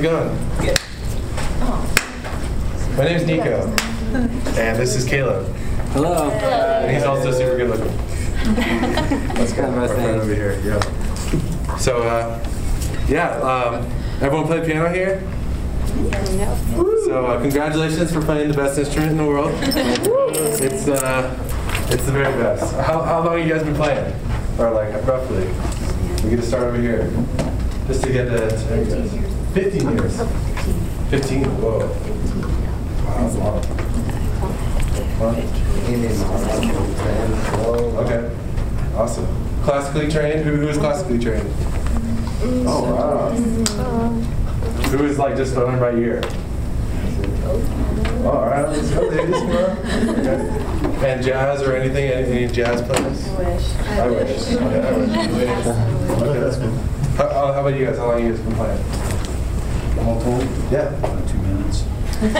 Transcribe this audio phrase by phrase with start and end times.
[0.00, 0.38] Hello, everyone.
[0.60, 1.86] How's it
[2.86, 2.96] going?
[2.96, 3.66] My name's Nico,
[4.56, 5.52] and this is Caleb,
[5.90, 6.30] Hello.
[6.30, 7.96] and he's also super good looking.
[9.34, 9.62] Let's go.
[9.62, 10.20] Kind of Our a friend thing.
[10.20, 10.60] over here.
[10.64, 11.76] Yeah.
[11.78, 12.38] So, uh,
[13.08, 15.20] yeah, um, everyone play piano here?
[17.04, 19.50] So, uh, congratulations for playing the best instrument in the world.
[19.64, 22.72] It's uh, it's the very best.
[22.76, 24.14] How, how long you guys been playing?
[24.60, 25.48] Or like roughly?
[26.22, 27.10] We get to start over here,
[27.88, 29.27] just to get the.
[29.54, 29.80] There you go.
[29.80, 30.16] Fifteen years.
[31.10, 31.44] Fifteen.
[31.60, 31.78] Whoa.
[33.04, 33.66] Wow, that's a lot.
[37.98, 38.30] Okay.
[38.94, 39.26] Awesome.
[39.62, 40.44] Classically trained.
[40.44, 41.48] Who, who is classically trained?
[42.66, 43.30] Oh wow.
[44.90, 46.22] Who is like just learning by ear?
[47.44, 49.34] Oh, all right, let's go, ladies.
[50.18, 51.10] Okay.
[51.10, 52.10] And jazz or anything?
[52.10, 53.28] Any, any jazz players?
[53.28, 53.76] I wish.
[53.88, 54.52] I wish.
[54.54, 55.66] Okay, I wish.
[56.18, 56.70] Okay, that's cool.
[57.16, 57.98] How, how how about you guys?
[57.98, 59.07] How long you guys been playing?
[60.08, 60.88] All told, Yeah.
[60.96, 61.84] about two minutes.
[62.22, 62.32] You're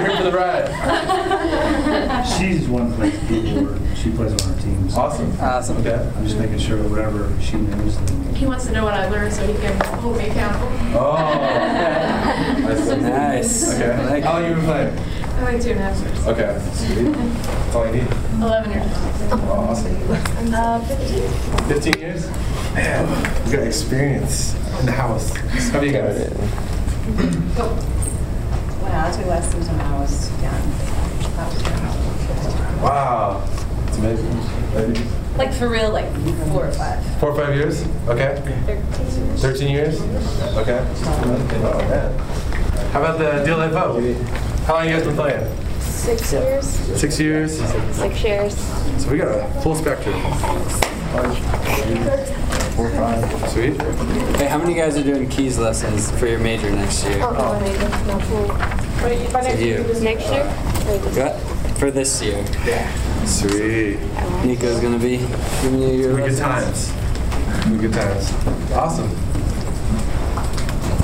[0.00, 2.24] here for the ride.
[2.38, 3.80] She's one place plays keyboard.
[3.96, 4.96] She plays on our teams.
[4.96, 5.36] Awesome.
[5.40, 5.76] Awesome.
[5.78, 5.94] Okay.
[6.16, 7.98] I'm just making sure that whatever she knows,
[8.36, 10.68] He wants to know what I learned so he can hold me accountable.
[10.96, 11.16] Oh.
[11.16, 13.00] I.
[13.02, 13.74] Nice.
[13.74, 13.90] Okay.
[13.90, 14.98] I like How long you been playing?
[14.98, 16.26] I like two and a half years.
[16.28, 16.58] Okay.
[16.74, 17.12] Sweet.
[17.12, 18.08] That's all you need.
[18.40, 18.86] 11 years.
[19.32, 19.96] Oh, awesome.
[20.54, 21.68] Uh, 15.
[21.68, 22.28] 15 years?
[22.74, 23.08] Man,
[23.46, 25.36] you got experience in the house.
[25.70, 26.28] How do you guys?
[28.82, 30.60] When I took lessons when I was young.
[31.36, 32.82] Was.
[32.82, 33.48] Wow.
[33.86, 35.36] It's amazing.
[35.36, 36.12] Like for real, like
[36.48, 37.18] four or five.
[37.20, 37.84] Four or five years?
[38.08, 38.42] Okay.
[39.36, 40.00] 13 years?
[40.56, 40.84] Okay.
[40.84, 42.18] Oh, man.
[42.90, 44.66] How about the Up?
[44.66, 45.46] How long you guys been playing?
[45.80, 46.66] Six years.
[46.66, 47.60] Six years?
[47.96, 48.56] Six years.
[48.98, 50.20] So we got a full spectrum.
[52.76, 53.50] Four, five.
[53.50, 53.80] Sweet.
[54.36, 57.20] Hey, how many of you guys are doing keys lessons for your major next year?
[57.22, 57.78] Oh, no, maybe.
[58.08, 58.84] No fool.
[59.04, 59.84] You.
[60.02, 60.44] Next year?
[61.14, 61.38] What?
[61.78, 62.44] For this year.
[62.66, 63.24] Yeah.
[63.26, 63.98] Sweet.
[64.44, 65.18] Nico's gonna be
[65.62, 66.90] giving you your Good times.
[67.80, 68.32] Good times.
[68.72, 69.10] Awesome.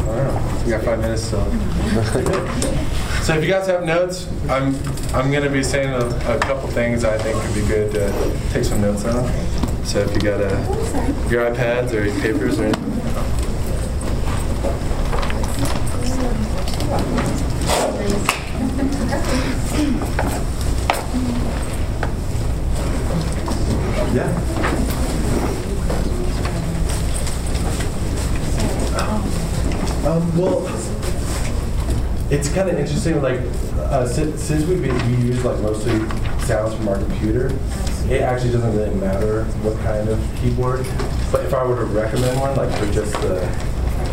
[0.06, 0.62] Wow.
[0.64, 1.44] We got five minutes still.
[3.22, 4.74] so if you guys have notes, I'm
[5.14, 8.64] I'm gonna be saying a, a couple things I think would be good to take
[8.64, 9.69] some notes on.
[9.90, 12.84] So if you got uh, your iPads or your papers or anything.
[24.14, 24.30] Yeah.
[30.06, 30.68] Um, well,
[32.30, 33.20] it's kind of interesting.
[33.20, 33.40] Like,
[33.76, 35.98] uh, since, since we we use like mostly
[36.46, 37.50] sounds from our computer,
[38.10, 40.84] it actually doesn't really matter what kind of keyboard.
[41.30, 43.38] But if I were to recommend one, like for just the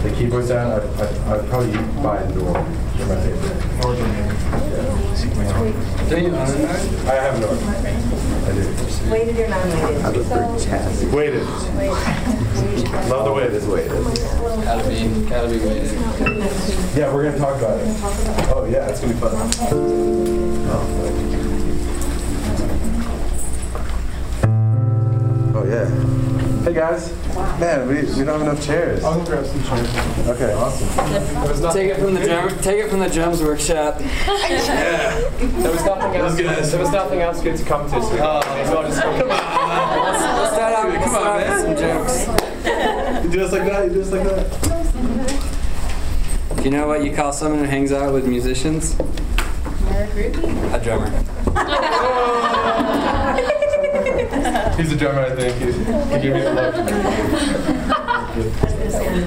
[0.03, 1.72] the keyboard sound, I'd, I'd, I'd probably
[2.03, 2.53] buy a Nord.
[2.53, 3.58] They're my favorite.
[6.09, 6.47] Do you own?
[7.08, 7.58] I have a Nord.
[7.58, 8.62] I do.
[9.12, 11.14] Weighted or non-weighted?
[11.14, 11.46] Weighted.
[13.09, 13.91] Love the way it is weighted.
[14.64, 15.91] Gotta be, gotta be weighted.
[16.96, 17.88] Yeah, we're gonna talk about it.
[18.53, 19.34] Oh yeah, it's gonna be fun.
[19.72, 21.47] Oh
[25.67, 25.89] yeah.
[26.63, 27.11] Hey guys.
[27.59, 29.03] Man, we, we don't have enough chairs.
[29.03, 29.89] I'll grab some chairs.
[30.28, 30.88] Okay, awesome.
[31.73, 32.50] Take it from the drum.
[32.59, 34.01] Take it from the drums workshop.
[34.47, 35.11] Yeah.
[35.39, 36.35] There was nothing else.
[36.35, 36.63] good.
[36.66, 38.01] There was nothing else good to come to.
[38.01, 39.28] So we Oh, may as well just come.
[39.28, 41.59] Let's, let's start out with Come on, start man.
[41.61, 42.28] some jokes.
[43.23, 43.85] You do us like that.
[43.88, 44.45] You do us like that.
[46.57, 48.95] Do you know what you call someone who hangs out with musicians?
[48.99, 51.11] A drummer.
[54.78, 55.56] He's a drummer, I think.
[55.58, 55.84] He's, he
[56.22, 56.76] gave me the look.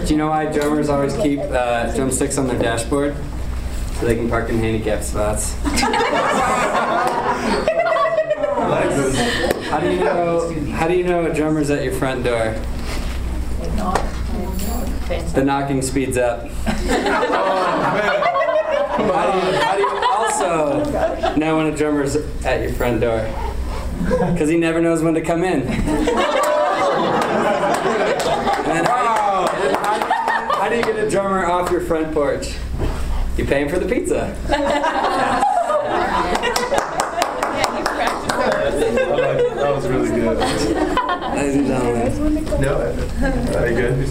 [0.07, 3.15] Do you know why drummers always keep uh, drumsticks on their dashboard?
[3.99, 5.55] So they can park in handicapped spots.
[9.71, 10.55] How do you know?
[10.73, 12.55] How do you know a drummer's at your front door?
[15.35, 16.49] The knocking speeds up.
[19.01, 23.50] How do, you, how do you also know when a drummer's at your front door?
[24.11, 25.63] Because he never knows when to come in.
[25.63, 25.69] And
[28.67, 29.75] then how, how, do you,
[30.55, 32.57] how do you get a drummer off your front porch?
[33.37, 34.37] You pay him for the pizza.
[39.61, 40.39] That was really good.
[40.39, 42.45] Ladies and gentlemen.
[42.61, 42.93] No,
[43.53, 44.09] very good.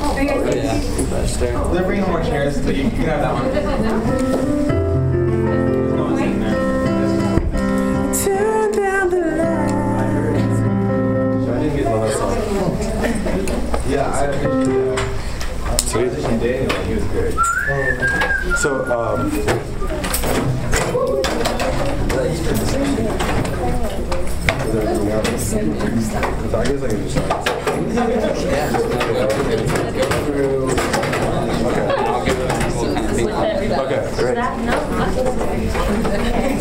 [0.00, 0.78] Oh, yeah.
[1.10, 1.64] That's there.
[1.68, 4.65] They're bringing more chairs, so you can have that one.
[11.96, 13.90] love that song.
[13.90, 15.80] yeah, I appreciate that.
[15.80, 16.12] Sweet.
[16.24, 17.34] And Daniel, he was great.
[18.58, 19.30] So, um,
[26.48, 27.48] I guess I can just start.
[33.76, 34.02] Okay.
[34.02, 34.02] Okay.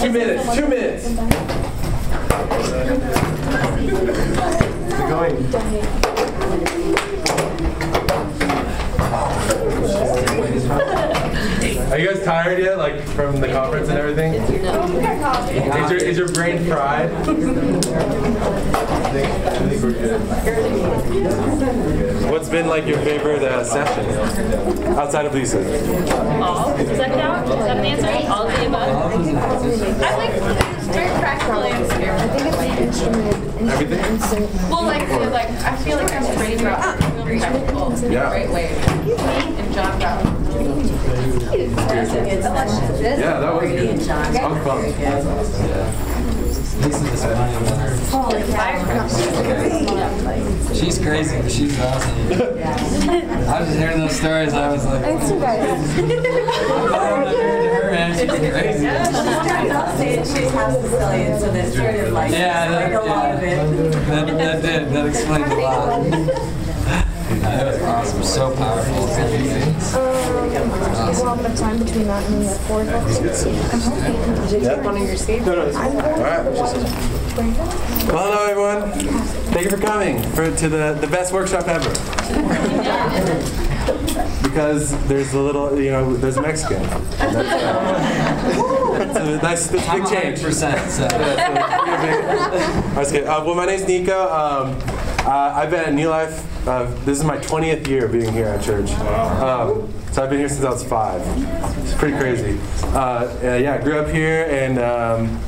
[0.01, 1.05] Two minutes, two minutes.
[5.07, 5.35] Going.
[11.91, 14.33] Are you guys tired yet, like from the conference and everything?
[14.33, 14.49] Is
[15.91, 17.11] your, is your brain fried?
[17.11, 17.23] I
[19.11, 20.21] think, I think we're good.
[22.29, 24.05] What's been like your favorite uh, session
[24.97, 25.65] outside of Lisa's?
[26.41, 26.75] All?
[26.75, 27.47] Does that count?
[27.47, 28.27] Is that an answer?
[28.29, 28.89] All of the above?
[30.03, 30.33] I like
[30.91, 32.11] very practical answer.
[32.11, 33.35] I think it's like instrument.
[33.71, 34.19] Everything?
[34.69, 38.29] Well, like, like, I feel like I'm pretty practical in a Yeah.
[38.29, 38.67] great way.
[39.57, 40.45] And John Brown.
[43.01, 43.99] Yeah, that was good.
[44.33, 45.95] That was fun.
[50.75, 52.11] She's crazy, but she's awesome.
[52.31, 54.53] I was just hearing those stories.
[54.53, 55.59] I was like, Thanks, you guys.
[56.69, 58.87] oh, I heard her and she's crazy.
[58.87, 63.35] I'll say it, she's half Sicilian, so that sort of like, Yeah, that, a lot
[63.35, 63.91] of it.
[64.07, 64.89] That, that did.
[64.93, 66.64] That explained a lot.
[67.55, 68.23] That was awesome.
[68.23, 68.95] So powerful.
[68.95, 69.09] Um,
[71.09, 73.03] is a lot of time between that and the four o'clock.
[74.83, 75.47] One of your seats.
[75.47, 76.43] All right.
[78.07, 78.91] Well, hello everyone.
[79.53, 81.89] Thank you for coming for, to the, the best workshop ever.
[84.43, 86.83] Because there's a little, you know, there's a Mexican.
[86.83, 87.33] That's,
[89.15, 90.39] uh, a nice, that's a I'm big change.
[90.39, 90.89] 100%.
[90.89, 91.07] So.
[91.09, 93.29] I was kidding.
[93.29, 94.29] Uh, well, my name's Nico.
[94.29, 94.94] Um,
[95.25, 96.67] uh, I've been at New Life.
[96.67, 98.91] Uh, this is my 20th year being here at church.
[98.91, 101.21] Um, so I've been here since I was five.
[101.79, 102.59] It's pretty crazy.
[102.83, 105.39] Uh, uh, yeah, I grew up here and um,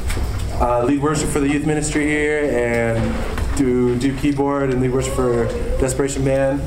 [0.60, 5.14] uh, lead worship for the youth ministry here and do do keyboard and lead worship
[5.14, 5.46] for
[5.80, 6.62] Desperation Band.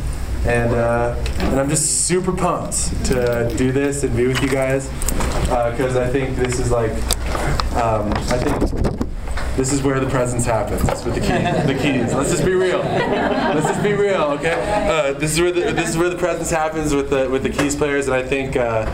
[0.46, 4.88] And uh, and I'm just super pumped to do this and be with you guys
[5.42, 6.92] because I think this is like
[7.74, 8.89] um, I think
[9.60, 10.88] this is where the presence happens.
[10.88, 12.14] It's with the key, the keys.
[12.14, 12.78] Let's just be real.
[12.78, 14.54] Let's just be real, okay?
[14.88, 17.50] Uh, this is where the this is where the presence happens with the with the
[17.50, 18.90] keys players, and I think uh,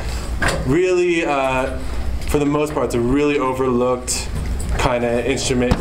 [0.66, 1.78] really, uh,
[2.30, 4.28] for the most part, it's a really overlooked
[4.76, 5.74] kind of instrument,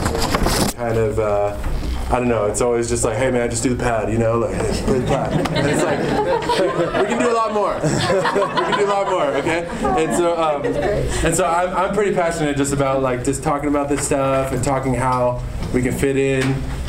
[0.75, 1.74] kind of.
[2.09, 2.45] I don't know.
[2.45, 4.99] It's always just like, hey man, just do the pad, you know, like hey, play
[4.99, 5.47] the pad.
[5.51, 5.99] And it's like,
[7.01, 7.73] we can do a lot more.
[7.83, 9.67] we can do a lot more, okay?
[9.81, 13.89] And so, um, and so I'm, I'm pretty passionate just about like just talking about
[13.89, 15.43] this stuff and talking how
[15.73, 16.43] we can fit in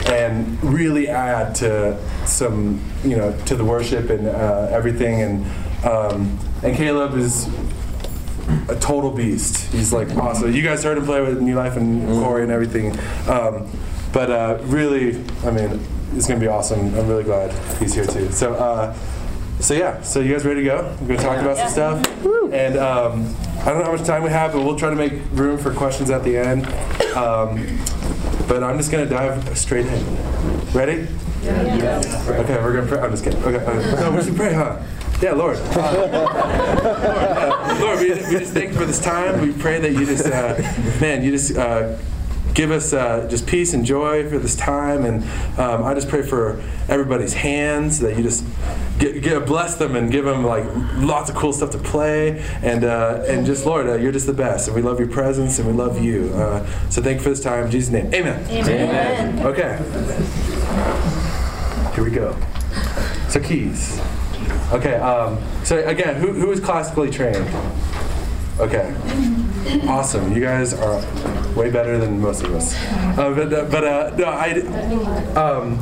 [0.07, 5.23] and really add to some, you know, to the worship and uh, everything.
[5.23, 5.47] And
[5.87, 7.49] um, and Caleb is
[8.69, 9.73] a total beast.
[9.73, 10.53] He's like awesome.
[10.53, 12.99] You guys heard him play with New Life and Corey and everything.
[13.29, 13.67] Um,
[14.17, 15.79] but uh, really, I mean,
[16.15, 16.95] it's gonna be awesome.
[16.95, 18.33] I'm really glad he's here too.
[18.33, 18.95] So, uh,
[19.61, 20.01] so yeah.
[20.01, 20.97] So you guys ready to go?
[21.03, 22.03] We're gonna talk about some stuff.
[22.51, 25.21] And um, I don't know how much time we have, but we'll try to make
[25.33, 26.65] room for questions at the end.
[27.15, 27.79] Um,
[28.49, 30.03] but I'm just gonna dive straight in.
[30.73, 31.07] Ready?
[31.45, 33.01] Okay, we're gonna pray.
[33.01, 33.45] I'm just kidding.
[33.45, 34.81] Okay, uh, no, we should pray, huh?
[35.21, 35.59] Yeah, Lord.
[35.73, 39.43] Uh, Lord, we, we just thank you for this time.
[39.43, 40.57] We pray that you just, uh,
[41.03, 41.99] man, you just uh,
[42.57, 45.05] give us uh, just peace and joy for this time.
[45.05, 45.23] And
[45.61, 48.45] um, I just pray for everybody's hands that you just
[48.99, 50.65] get, get, bless them and give them like
[50.97, 52.43] lots of cool stuff to play.
[52.63, 54.67] And uh, and just Lord, uh, you're just the best.
[54.67, 56.33] And we love your presence and we love you.
[56.35, 57.67] Uh, so thank you for this time.
[57.67, 58.45] In Jesus' name, Amen.
[58.51, 59.47] Amen.
[59.47, 59.77] Okay.
[61.95, 62.37] Here we go.
[63.29, 64.01] So keys.
[64.73, 64.95] Okay.
[64.95, 67.47] Um, so again, who, who is classically trained?
[68.59, 68.95] Okay.
[69.87, 70.33] Awesome.
[70.33, 71.01] You guys are
[71.55, 72.75] way better than most of us.
[73.19, 74.53] Uh, but uh, but uh, no, I.
[75.35, 75.79] Um,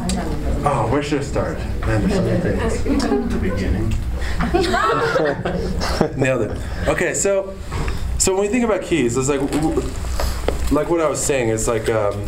[0.67, 1.59] oh, where should I start?
[1.87, 2.85] Man, there's so many things.
[3.35, 3.95] The beginning.
[6.21, 6.59] Nailed it.
[6.89, 7.55] Okay, so
[8.19, 9.41] so when we think about keys, it's like
[10.73, 11.51] like what I was saying.
[11.51, 12.27] It's like um,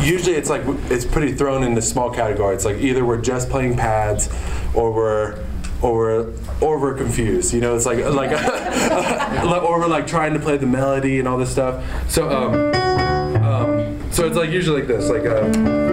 [0.00, 2.56] usually it's like it's pretty thrown into small categories.
[2.56, 4.30] It's like either we're just playing pads,
[4.74, 5.44] or we're
[5.82, 7.54] or or we're confused.
[7.54, 8.30] You know, it's like like
[9.62, 11.84] or we're like trying to play the melody and all this stuff.
[12.10, 15.24] So um, um, so it's like usually like this, like.
[15.24, 15.88] Uh,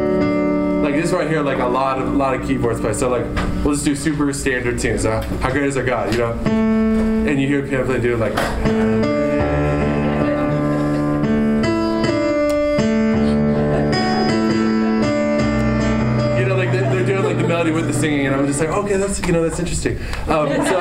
[0.85, 2.93] like this right here, like a lot of lot of keyboards play.
[2.93, 3.25] So like
[3.65, 5.03] we'll just do super standard tunes.
[5.03, 6.13] Uh, how great is our God?
[6.13, 9.84] You know, and you hear piano play do like.
[17.65, 19.97] Melody with the singing, and I'm just like, okay, that's you know that's interesting.
[20.27, 20.79] Um, so,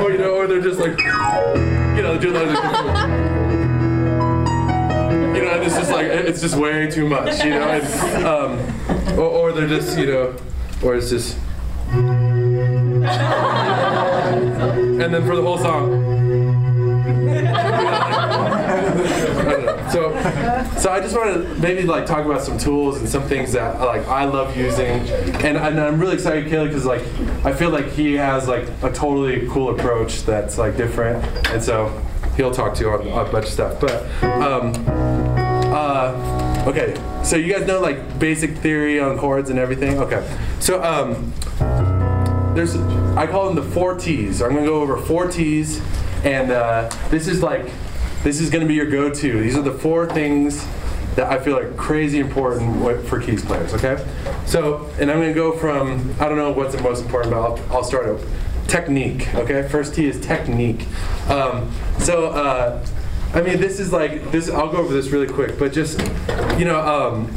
[0.02, 2.46] or you know, or they're just like, you know, doing like,
[5.34, 9.26] you know, it's just like it's just way too much, you know, and, um, or,
[9.26, 10.36] or they're just you know,
[10.82, 11.36] or it's just,
[11.92, 13.02] and
[15.12, 16.10] then for the whole song.
[19.90, 20.12] So,
[20.78, 23.80] so I just want to maybe like talk about some tools and some things that
[23.80, 27.02] like I love using, and, and I'm really excited, Caleb, because like
[27.44, 31.88] I feel like he has like a totally cool approach that's like different, and so
[32.36, 33.80] he'll talk to you on, on a bunch of stuff.
[33.80, 34.72] But um,
[35.74, 39.98] uh, okay, so you guys know like basic theory on chords and everything.
[39.98, 40.24] Okay,
[40.60, 41.32] so um,
[42.54, 42.76] there's
[43.16, 44.40] I call them the four T's.
[44.40, 45.80] I'm gonna go over four T's,
[46.22, 47.66] and uh, this is like
[48.22, 49.40] this is gonna be your go-to.
[49.40, 50.66] These are the four things
[51.16, 53.74] that I feel are crazy important for keys players.
[53.74, 54.04] Okay,
[54.46, 57.76] so and I'm gonna go from I don't know what's the most important, but I'll,
[57.76, 58.20] I'll start out.
[58.68, 59.34] Technique.
[59.34, 60.86] Okay, first T is technique.
[61.28, 62.28] Um, so.
[62.28, 62.86] Uh,
[63.32, 64.50] I mean, this is like this.
[64.50, 66.00] I'll go over this really quick, but just
[66.58, 67.32] you know, um,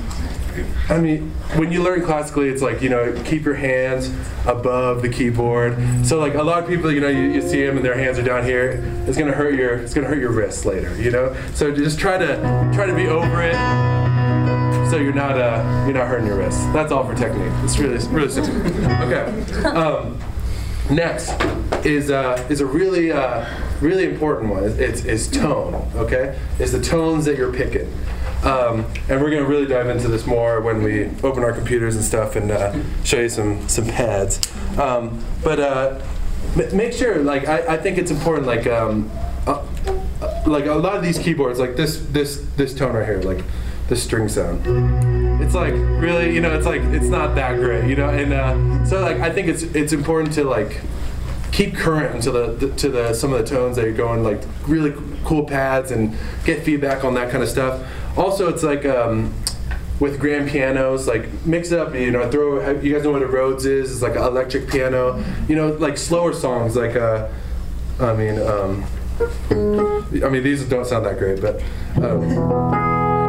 [0.89, 4.11] I mean, when you learn classically, it's like, you know, keep your hands
[4.45, 5.77] above the keyboard.
[6.05, 8.19] So like a lot of people, you know, you, you see them and their hands
[8.19, 8.83] are down here.
[9.07, 11.35] It's gonna hurt your, it's gonna hurt your wrists later, you know.
[11.53, 12.37] So just try to
[12.73, 13.55] try to be over it,
[14.89, 16.63] so you're not uh, you're not hurting your wrists.
[16.67, 17.51] That's all for technique.
[17.63, 18.55] It's really really simple.
[19.03, 19.65] Okay.
[19.65, 20.19] Um,
[20.89, 21.31] next
[21.85, 23.45] is uh, is a really uh,
[23.81, 24.63] really important one.
[24.63, 25.89] It's is tone.
[25.95, 27.91] Okay, it's the tones that you're picking.
[28.43, 31.95] Um, and we're going to really dive into this more when we open our computers
[31.95, 32.73] and stuff and uh,
[33.03, 34.41] show you some some pads.
[34.77, 36.01] Um, but uh,
[36.73, 39.09] make sure, like, I, I think it's important, like, um,
[39.47, 39.65] uh,
[40.21, 43.43] uh, like a lot of these keyboards, like this this this tone right here, like
[43.87, 44.61] the string sound.
[45.41, 48.09] It's like really, you know, it's like it's not that great, you know.
[48.09, 50.81] And uh, so, like, I think it's it's important to like
[51.51, 54.41] keep current into the, the to the some of the tones that you're going like
[54.67, 57.81] really cool pads and get feedback on that kind of stuff.
[58.17, 59.33] Also, it's like um,
[59.99, 61.93] with grand pianos, like mix it up.
[61.95, 62.69] You know, throw.
[62.79, 63.91] You guys know what a Rhodes is?
[63.91, 65.23] It's like an electric piano.
[65.47, 66.75] You know, like slower songs.
[66.75, 67.27] Like uh,
[67.99, 68.85] I mean, um,
[69.49, 71.61] I mean these don't sound that great, but.
[72.01, 72.73] Um,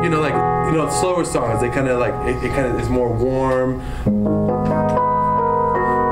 [0.05, 0.35] you know, like
[0.71, 1.63] you know, slower songs.
[1.63, 3.81] They kind of like it, it kind of is more warm.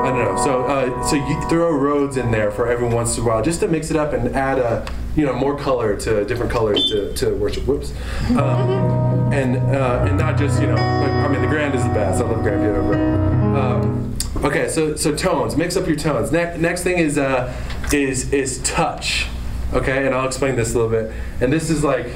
[0.03, 0.35] I don't know.
[0.43, 3.59] So, uh, so you throw Rhodes in there for every once in a while, just
[3.59, 4.83] to mix it up and add a,
[5.15, 7.65] you know, more color to different colors to, to worship.
[7.67, 7.93] Whoops.
[8.31, 11.89] Um, and uh, and not just you know, like, I mean, the grand is the
[11.89, 12.21] best.
[12.21, 12.87] I love grand piano.
[12.87, 15.55] But, um, okay, so so tones.
[15.55, 16.31] Mix up your tones.
[16.31, 17.53] Next next thing is uh,
[17.91, 19.27] is is touch.
[19.73, 21.11] Okay, and I'll explain this a little bit.
[21.41, 22.07] And this is like,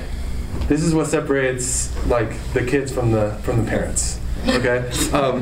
[0.68, 5.42] this is what separates like the kids from the from the parents okay um,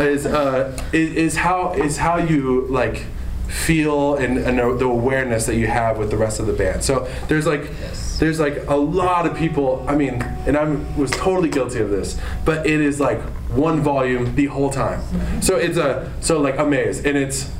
[0.00, 3.04] is, uh, is is how is how you like
[3.50, 6.84] feel and, and the awareness that you have with the rest of the band.
[6.84, 7.70] So there's like
[8.18, 10.64] there's like a lot of people i mean and i
[10.94, 13.18] was totally guilty of this but it is like
[13.52, 15.02] one volume the whole time.
[15.42, 17.50] So it's a so like a maze, and it's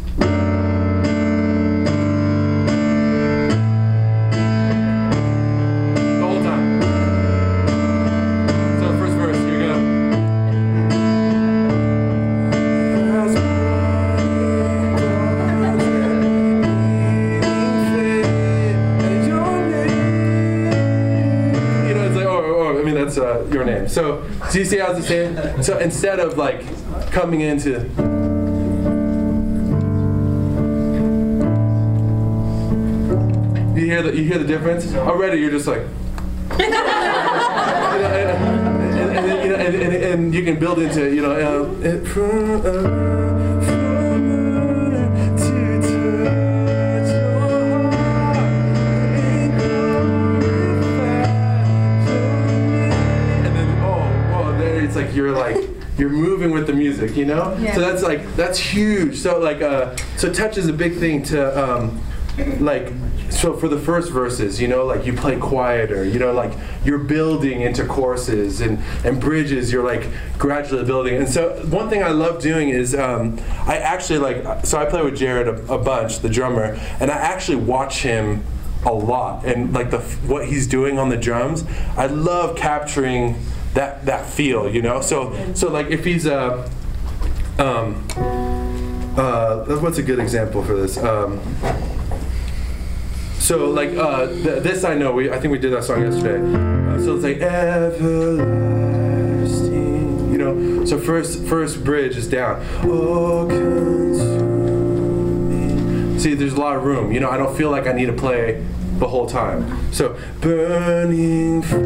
[23.90, 25.62] So, do you see how it's the same?
[25.64, 26.62] So instead of like
[27.10, 27.70] coming into,
[33.74, 35.40] you hear the you hear the difference already.
[35.40, 35.82] You're just like.
[37.90, 43.29] And, and, and, and you can build into you know uh,
[56.40, 57.56] moving with the music you know?
[57.60, 57.74] Yeah.
[57.74, 59.16] so that's like that's huge.
[59.16, 62.00] So like uh so touch is a big thing to um
[62.58, 62.92] like
[63.28, 66.52] so for the first verses you know like you play quieter you know like
[66.84, 71.16] you're building into choruses and and bridges you're like gradually building.
[71.16, 75.02] And so one thing i love doing is um i actually like so i play
[75.02, 78.42] with jared a, a bunch the drummer and i actually watch him
[78.86, 81.64] a lot and like the what he's doing on the drums.
[81.96, 83.36] I love capturing
[83.74, 86.68] that that feel you know so so like if he's a
[87.58, 88.04] um
[89.16, 91.40] uh what's a good example for this um
[93.38, 96.40] so like uh th- this i know we i think we did that song yesterday
[96.40, 102.60] uh, so it's like everlasting you know So first first bridge is down.
[102.82, 103.48] Oh.
[106.18, 107.12] See, there's a lot of room.
[107.12, 108.64] You know, I don't feel like I need to play
[108.98, 109.92] the whole time.
[109.92, 111.78] So burning fire,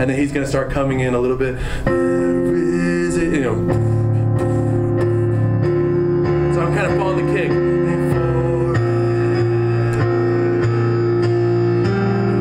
[0.00, 1.56] and then he's gonna start coming in a little bit.
[1.84, 3.54] There is a- you know.
[6.54, 7.50] So I'm kind of following the kick.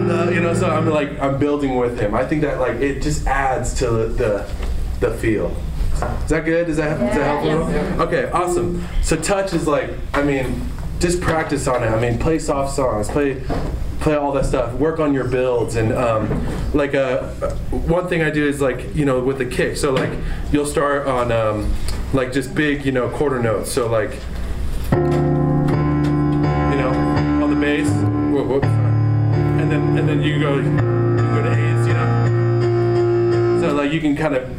[0.09, 2.15] Uh, you know, so I'm like I'm building with him.
[2.15, 5.53] I think that like it just adds to the the, the feel.
[6.23, 6.69] Is that good?
[6.69, 8.01] Is that is that helpful?
[8.03, 8.87] Okay, awesome.
[9.03, 10.61] So touch is like I mean,
[10.99, 11.87] just practice on it.
[11.87, 13.41] I mean, play soft songs, play
[13.99, 14.73] play all that stuff.
[14.73, 17.29] Work on your builds and um, like uh,
[17.71, 19.77] one thing I do is like you know with the kick.
[19.77, 20.11] So like
[20.51, 21.73] you'll start on um,
[22.13, 23.71] like just big you know quarter notes.
[23.71, 24.11] So like
[24.91, 24.97] you
[26.77, 26.91] know
[27.43, 27.89] on the bass.
[29.59, 33.59] And then and then you go you go to A's, you know.
[33.61, 34.49] So like you can kind of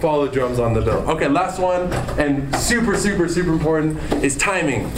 [0.00, 1.08] follow the drums on the bill.
[1.10, 4.90] Okay, last one and super super super important is timing.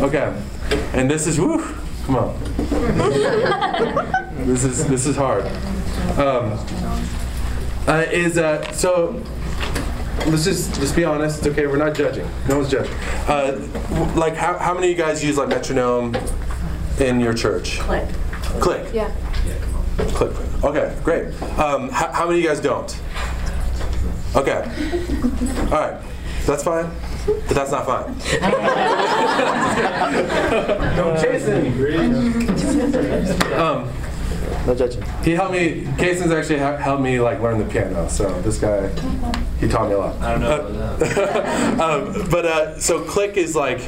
[0.00, 0.32] Okay,
[0.92, 1.81] and this is woo.
[2.06, 2.38] Come on.
[4.46, 5.44] this is this is hard.
[6.18, 6.58] Um,
[7.86, 9.22] uh, is uh, so
[10.26, 11.38] let's just let's be honest.
[11.38, 11.66] It's okay.
[11.66, 12.28] We're not judging.
[12.48, 12.94] No one's judging.
[13.28, 13.58] Uh,
[14.16, 16.16] like how, how many of you guys use like metronome
[17.00, 17.78] in your church?
[17.80, 18.08] Click.
[18.60, 18.92] Click.
[18.92, 19.14] Yeah.
[19.46, 19.84] Yeah, come on.
[20.10, 20.32] Click.
[20.34, 20.64] click.
[20.64, 21.42] Okay, great.
[21.58, 23.00] Um, how, how many of you guys don't?
[24.34, 24.62] Okay.
[25.70, 26.02] All right.
[26.46, 26.90] That's fine.
[27.26, 28.16] But that's not fine.
[30.96, 31.66] no, Jason.
[33.54, 33.88] Um,
[34.66, 35.02] No judging.
[35.24, 35.86] he helped me.
[35.98, 38.08] Jason's actually ha- helped me like learn the piano.
[38.08, 38.88] So this guy,
[39.60, 40.20] he taught me a lot.
[40.20, 41.80] I don't know about that.
[41.80, 43.80] um, but uh, so click is like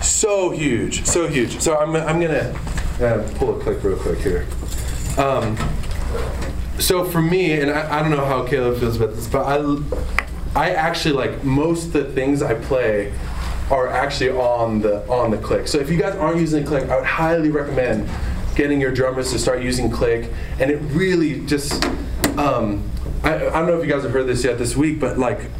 [0.00, 1.60] so huge, so huge.
[1.60, 2.54] So I'm, I'm gonna
[3.00, 4.46] uh, pull a click real quick here.
[5.18, 5.56] Um,
[6.78, 9.58] so for me, and I, I don't know how Caleb feels about this, but I,
[10.54, 13.12] I actually like most of the things I play
[13.70, 15.68] are actually on the on the click.
[15.68, 18.08] So if you guys aren't using click, I would highly recommend
[18.56, 21.84] getting your drummers to start using click, and it really just.
[22.36, 22.88] Um,
[23.22, 25.50] I, I don't know if you guys have heard this yet this week, but like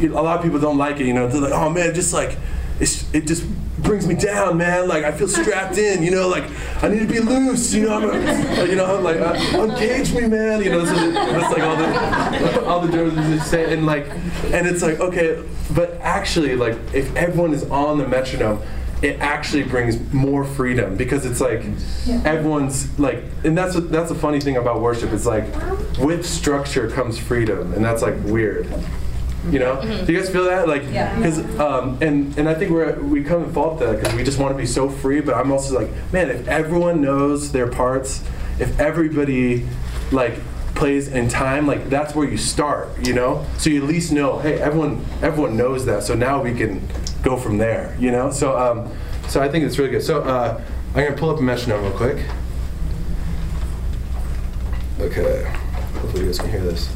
[0.00, 1.06] a lot of people don't like it.
[1.06, 2.36] You know, they're like, "Oh man, just like
[2.80, 3.44] it's, it just
[3.82, 4.88] brings me down, man.
[4.88, 6.02] Like I feel strapped in.
[6.02, 6.44] You know, like
[6.82, 7.72] I need to be loose.
[7.72, 10.62] You know, I'm a, you know, I'm like uh, uncage me, man.
[10.62, 14.08] You know, so that's like all the all the just say, and like,
[14.52, 15.42] and it's like okay,
[15.74, 18.62] but actually, like if everyone is on the metronome.
[19.00, 21.62] It actually brings more freedom because it's like
[22.24, 25.12] everyone's like, and that's what, that's the funny thing about worship.
[25.12, 25.44] It's like
[26.00, 28.66] with structure comes freedom, and that's like weird.
[29.50, 30.68] You know, do you guys feel that?
[30.68, 31.14] Like, Yeah.
[31.16, 34.38] because um, and and I think we're we come and fault that because we just
[34.38, 35.20] want to be so free.
[35.20, 38.22] But I'm also like, man, if everyone knows their parts,
[38.58, 39.66] if everybody
[40.12, 40.34] like
[40.74, 42.88] plays in time, like that's where you start.
[43.06, 46.02] You know, so you at least know, hey, everyone everyone knows that.
[46.02, 46.86] So now we can
[47.22, 47.96] go from there.
[47.98, 48.92] You know, so um,
[49.28, 50.02] so I think it's really good.
[50.02, 50.60] So uh,
[50.94, 52.24] I'm gonna pull up a metronome real quick.
[55.00, 55.44] Okay,
[56.00, 56.88] hopefully you guys can hear this.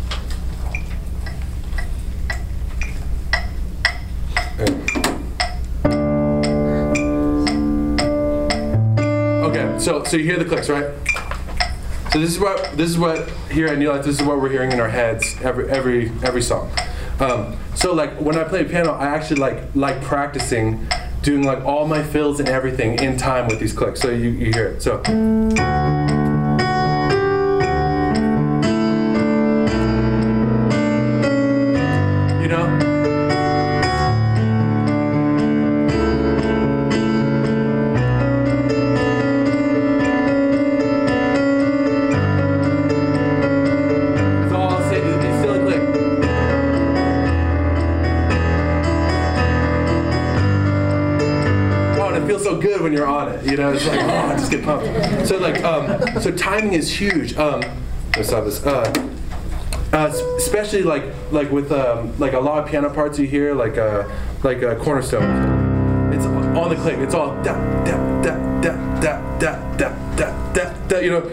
[9.78, 10.92] So so you hear the clicks, right?
[12.12, 14.04] So this is what this is what here at New Life.
[14.04, 16.70] This is what we're hearing in our heads every every every song.
[17.20, 20.86] Um, so like when I play piano, I actually like like practicing
[21.22, 24.00] doing like all my fills and everything in time with these clicks.
[24.00, 24.82] So you, you hear it.
[24.82, 25.02] So.
[53.52, 55.28] You know, it's like, oh, I just get pumped.
[55.28, 57.36] So like, um, so timing is huge.
[57.36, 57.60] Um,
[58.16, 58.64] let's stop this.
[58.64, 58.90] Uh,
[59.92, 63.76] uh, especially like like with um, like a lot of piano parts you hear like
[63.76, 64.08] uh,
[64.42, 66.14] like uh, cornerstone.
[66.14, 66.96] It's on the click.
[67.00, 67.52] It's all da
[67.84, 70.98] da da da da da da da da da.
[70.98, 71.28] You know.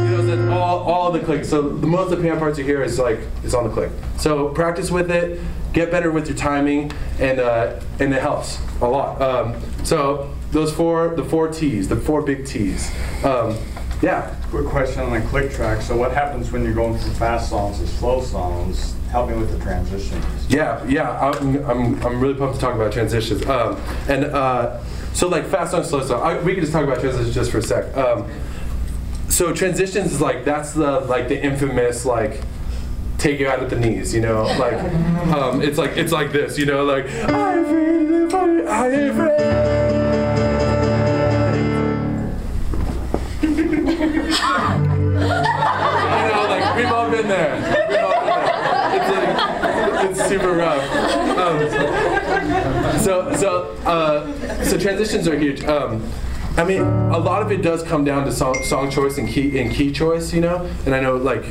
[0.00, 1.44] You know, all, all the click.
[1.44, 3.90] So most of the piano parts you hear is like is on the click.
[4.18, 5.40] So practice with it,
[5.72, 9.20] get better with your timing, and uh, and it helps a lot.
[9.22, 12.90] Um, so those four, the four T's, the four big T's.
[13.24, 13.56] Um,
[14.02, 14.34] yeah.
[14.50, 15.82] Quick question on the click track.
[15.82, 18.94] So what happens when you're going from fast songs to slow songs?
[19.10, 20.24] help me with the transitions.
[20.48, 23.44] Yeah, yeah, I'm, I'm, I'm really pumped to talk about transitions.
[23.46, 24.82] Um, and uh,
[25.14, 26.22] so, like, fast song, slow song.
[26.22, 27.96] I, we can just talk about transitions just for a sec.
[27.96, 28.30] Um,
[29.28, 32.40] so, transitions is like that's the like the infamous like
[33.18, 34.74] take you out at the knees, you know, like
[35.32, 37.58] um, it's like it's like this, you know, like I-
[38.68, 40.38] I am free.
[43.42, 47.56] you know, like we've all been there.
[47.88, 48.94] We've all been there.
[48.94, 50.82] It's, like, it's super rough.
[51.38, 55.64] Um, so so uh, so transitions are huge.
[55.64, 56.02] Um,
[56.56, 59.58] I mean, a lot of it does come down to song, song choice and key
[59.60, 60.68] and key choice, you know.
[60.86, 61.44] And I know like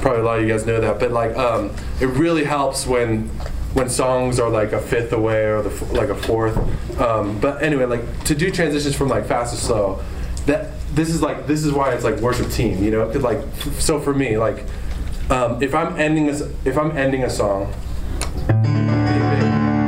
[0.00, 3.28] probably a lot of you guys know that, but like um, it really helps when
[3.74, 6.56] when songs are like a fifth away or the like a fourth.
[7.00, 10.02] Um, but anyway, like to do transitions from like fast to slow,
[10.46, 13.06] that this is like this is why it's like worship team, you know?
[13.06, 13.40] Because like
[13.78, 14.64] so for me, like
[15.30, 16.32] um, if I'm ending a,
[16.64, 17.72] if I'm ending a song,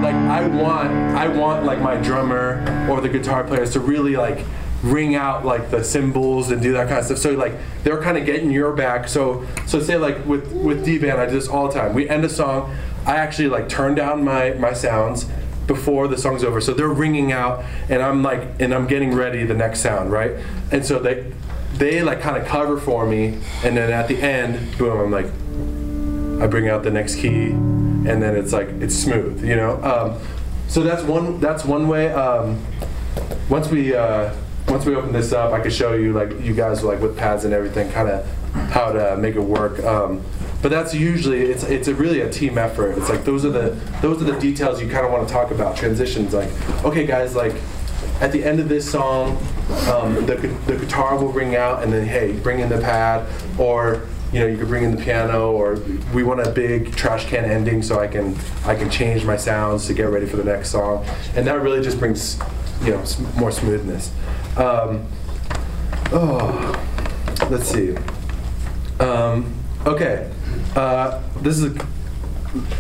[0.03, 4.45] like I want I want like my drummer or the guitar players to really like
[4.83, 7.19] ring out like the cymbals and do that kind of stuff.
[7.19, 7.53] So like
[7.85, 9.09] they're kind of getting your back.
[9.09, 11.95] So so say like with with D band, I do this all the time.
[11.95, 12.75] We end a song,
[13.07, 15.27] I actually like turn down my my sounds
[15.67, 16.61] before the song's over.
[16.61, 20.33] So they're ringing out, and I'm like and I'm getting ready the next sound, right?
[20.71, 21.33] And so they
[21.75, 25.27] they like kind of cover for me, and then at the end, boom, I'm like
[26.43, 29.83] I bring out the next key, and then it's like it's smooth, you know.
[29.83, 30.21] Um,
[30.69, 32.13] so that's one that's one way.
[32.13, 32.61] Um,
[33.49, 34.35] once we uh,
[34.69, 37.45] once we open this up, I could show you like you guys like with pads
[37.45, 38.27] and everything, kind of
[38.71, 39.83] how to make it work.
[39.83, 40.23] Um,
[40.63, 42.97] but that's usually it's it's a really a team effort.
[42.97, 43.71] It's like those are the
[44.01, 45.77] those are the details you kind of want to talk about.
[45.77, 46.51] Transitions, like
[46.85, 47.55] okay, guys, like
[48.21, 49.37] at the end of this song,
[49.91, 53.27] um, the, the guitar will ring out, and then hey, bring in the pad,
[53.59, 55.81] or you know you could bring in the piano, or
[56.15, 59.89] we want a big trash can ending, so I can I can change my sounds
[59.89, 62.39] to get ready for the next song, and that really just brings
[62.85, 63.05] you know
[63.37, 64.13] more smoothness.
[64.57, 65.07] Um,
[66.13, 67.97] oh, let's see.
[69.01, 69.53] Um,
[69.87, 70.31] okay,
[70.77, 71.87] uh, this is a,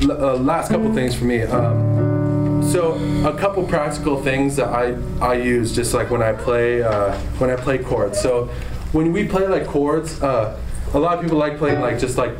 [0.02, 1.42] uh, last couple things for me.
[1.42, 2.94] Um, so
[3.26, 7.50] a couple practical things that I, I use just like when I play uh, when
[7.50, 8.20] I play chords.
[8.20, 8.46] So
[8.92, 10.58] when we play like chords, uh,
[10.94, 12.35] a lot of people like playing like just like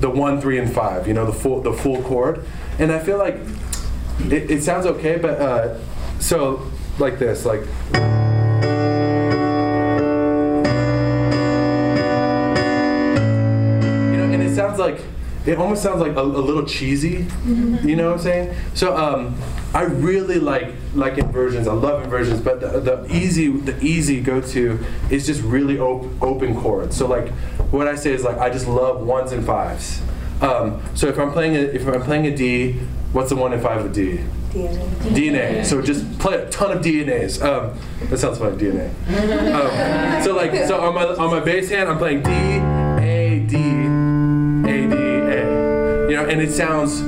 [0.00, 1.06] the one, three, and five.
[1.06, 2.44] You know the full the full chord,
[2.78, 3.36] and I feel like
[4.18, 5.78] it, it sounds okay, but uh,
[6.18, 7.62] so like this like.
[14.62, 15.00] Sounds like
[15.44, 17.26] it almost sounds like a, a little cheesy.
[17.46, 18.56] You know what I'm saying?
[18.74, 19.36] So um,
[19.74, 21.66] I really like like inversions.
[21.66, 24.78] I love inversions, but the, the easy the easy go to
[25.10, 26.96] is just really op- open chords.
[26.96, 27.30] So like
[27.72, 30.00] what I say is like I just love ones and fives.
[30.40, 32.72] Um, so if I'm playing a, if I'm playing a D,
[33.12, 34.20] what's the one and five of D?
[34.52, 35.64] DNA.
[35.64, 37.42] So just play a ton of DNAs.
[37.42, 37.78] Um,
[38.10, 38.90] that sounds like DNA.
[39.54, 42.81] Um, so like so on my on my bass hand, I'm playing D
[46.12, 47.00] You know, and it sounds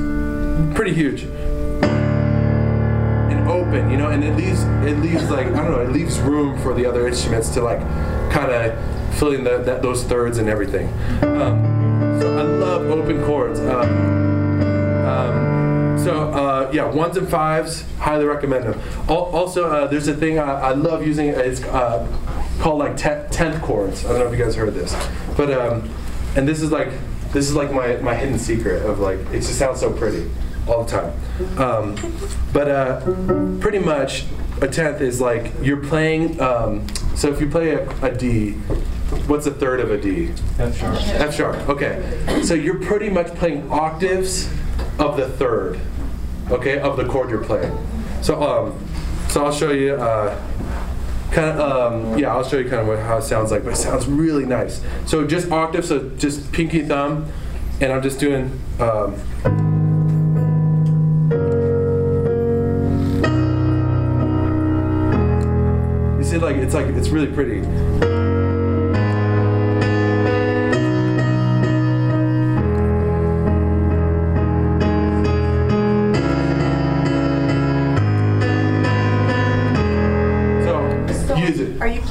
[0.75, 1.85] pretty huge and
[3.47, 3.91] open.
[3.91, 6.73] You know, and it leaves it leaves like I don't know, it leaves room for
[6.73, 7.81] the other instruments to like
[8.33, 8.73] kind of
[9.19, 10.89] fill in the, that, those thirds and everything.
[11.21, 13.61] Um, so I love open chords.
[13.61, 18.81] Um, um, so uh, yeah, ones and fives, highly recommend them.
[19.11, 21.29] Al- Also, uh, there's a thing I, I love using.
[21.29, 22.07] It's uh,
[22.59, 24.07] called like te- tenth chords.
[24.07, 24.95] I don't know if you guys heard this,
[25.37, 25.91] but um,
[26.37, 26.89] and this is like
[27.35, 30.31] this is like my, my hidden secret of like it just sounds so pretty
[30.67, 31.59] all the time.
[31.59, 31.97] Um,
[32.53, 33.01] but uh,
[33.61, 34.25] pretty much
[34.63, 36.41] a tenth is like you're playing.
[36.41, 38.53] Um, so if you play a, a D,
[39.27, 40.33] what's a third of a D?
[40.59, 40.97] F sharp.
[40.97, 41.69] F sharp.
[41.69, 42.43] Okay.
[42.45, 44.49] So you're pretty much playing octaves
[44.99, 45.81] of the third,
[46.51, 47.77] okay, of the chord you're playing.
[48.23, 48.89] So um,
[49.29, 49.97] so I'll show you.
[49.97, 50.41] Uh,
[51.35, 53.73] kind of um, yeah, I'll show you kind of what, how it sounds like, but
[53.73, 54.81] it sounds really nice.
[55.05, 57.31] So just octaves, so just pinky thumb,
[57.81, 58.61] and I'm just doing.
[58.79, 59.15] Um,
[66.19, 68.14] you see, like it's like it's really pretty.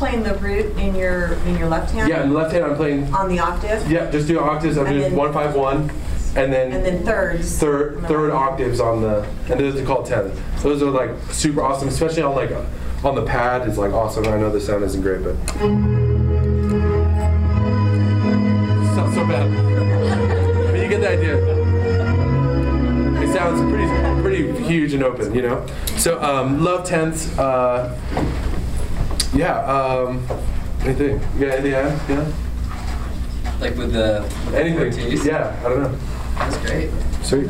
[0.04, 2.10] Playing the root in your in your left hand?
[2.10, 3.14] Yeah, in the left hand I'm playing.
[3.14, 3.90] On the octave?
[3.90, 4.78] Yeah, just do octaves.
[4.78, 5.90] I'm And doing then- one five one,
[6.36, 7.58] and then And then thirds.
[7.58, 10.38] third the third octaves on the and those are called tenth.
[10.62, 12.52] Those are like super awesome, especially on like
[13.06, 13.66] on the pad.
[13.68, 14.28] It's like awesome.
[14.28, 15.36] I know the sound isn't great, but
[18.96, 19.48] sounds so bad.
[20.70, 21.38] but you get the idea.
[23.24, 25.66] It sounds pretty pretty huge and open, you know.
[25.96, 27.38] So um, love tenths.
[27.40, 27.98] Uh,
[29.34, 29.60] yeah.
[29.66, 30.26] Um,
[30.82, 31.20] anything?
[31.38, 31.72] You got anything?
[31.72, 32.32] Yeah.
[33.60, 34.80] Like with the with Anything?
[34.80, 35.26] Ortiz?
[35.26, 35.56] Yeah.
[35.60, 35.98] I don't know.
[36.38, 36.90] That's great.
[37.24, 37.50] Sweet.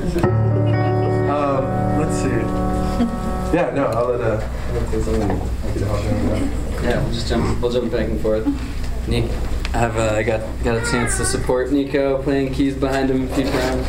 [1.29, 1.63] Um,
[1.99, 2.29] let's see.
[3.55, 3.71] Yeah.
[3.73, 3.85] No.
[3.87, 4.21] I'll let.
[4.21, 5.31] Uh, I'm gonna say something.
[5.31, 6.83] I can help him with that.
[6.83, 7.61] Yeah, we'll just jump.
[7.61, 8.45] We'll jump back and forth.
[9.07, 9.25] Nick,
[9.73, 13.23] I have uh, I got got a chance to support Nico playing keys behind him
[13.29, 13.87] a few times.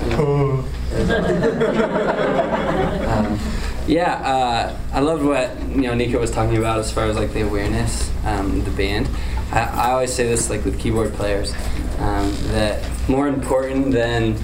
[3.09, 3.39] um,
[3.87, 7.33] yeah, uh, I loved what you know Nico was talking about as far as like
[7.33, 9.09] the awareness, um, the band.
[9.53, 11.53] I, I always say this like with keyboard players
[11.99, 14.37] um, that more important than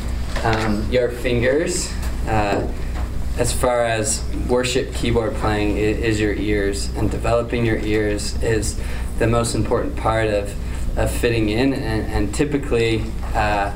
[0.44, 1.92] um, your fingers.
[2.26, 2.70] Uh,
[3.38, 8.79] as far as worship keyboard playing is your ears, and developing your ears is
[9.18, 10.55] the most important part of,
[10.98, 11.72] of fitting in.
[11.72, 13.72] And, and typically, uh,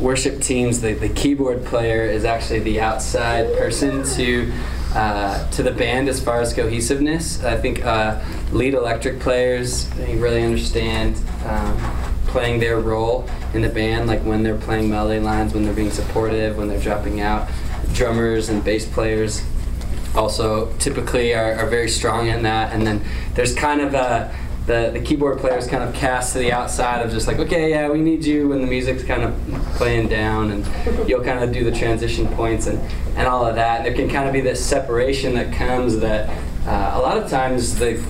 [0.00, 4.52] worship teams, the, the keyboard player is actually the outside person to
[4.94, 7.42] uh, to the band as far as cohesiveness.
[7.44, 8.20] I think uh,
[8.52, 11.76] lead electric players they really understand um,
[12.26, 15.90] playing their role in the band, like when they're playing melody lines, when they're being
[15.90, 17.48] supportive, when they're dropping out.
[17.92, 19.42] Drummers and bass players
[20.14, 22.72] also typically are, are very strong in that.
[22.72, 23.02] And then
[23.34, 24.34] there's kind of a
[24.68, 27.88] the, the keyboard players kind of cast to the outside of just like, okay, yeah,
[27.88, 29.34] we need you when the music's kind of
[29.76, 32.78] playing down, and you'll kind of do the transition points and,
[33.18, 33.78] and all of that.
[33.78, 36.28] And there can kind of be this separation that comes that
[36.66, 38.02] uh, a lot of times the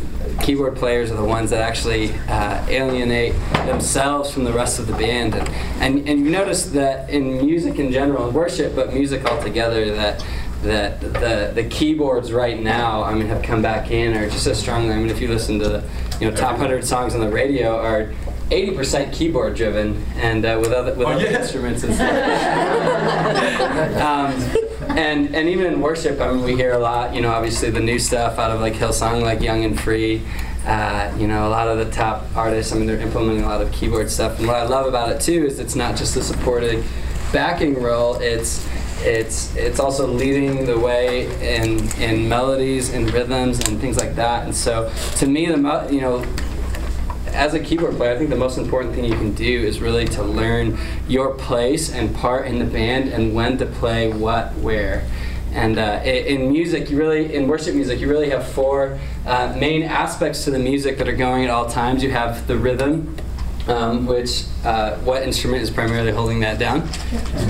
[0.42, 3.32] keyboard players are the ones that actually uh, alienate
[3.66, 5.34] themselves from the rest of the band.
[5.34, 5.48] And,
[5.80, 10.24] and, and you notice that in music in general, in worship, but music altogether, that
[10.62, 14.58] that the the keyboards right now, I mean, have come back in are just as
[14.58, 14.92] strongly.
[14.92, 15.84] I mean, if you listen to the
[16.20, 18.12] you know top hundred songs on the radio, are
[18.50, 21.38] 80% keyboard driven, and uh, with other with Oh, other yeah.
[21.40, 22.10] instruments and stuff.
[24.02, 24.34] um,
[24.98, 27.14] and and even in worship, I mean, we hear a lot.
[27.14, 30.22] You know, obviously the new stuff out of like Hillsong, like Young and Free.
[30.66, 32.72] Uh, you know, a lot of the top artists.
[32.72, 34.38] I mean, they're implementing a lot of keyboard stuff.
[34.38, 36.82] And what I love about it too is it's not just a supporting
[37.32, 38.16] backing role.
[38.16, 38.68] It's
[39.00, 44.44] it's it's also leading the way in in melodies and rhythms and things like that.
[44.44, 46.24] And so, to me, the you know
[47.38, 50.06] as a keyboard player, I think the most important thing you can do is really
[50.08, 55.08] to learn your place and part in the band and when to play what where.
[55.52, 59.84] And uh, in music, you really, in worship music, you really have four uh, main
[59.84, 62.02] aspects to the music that are going at all times.
[62.02, 63.16] You have the rhythm,
[63.68, 66.88] um, which uh, what instrument is primarily holding that down?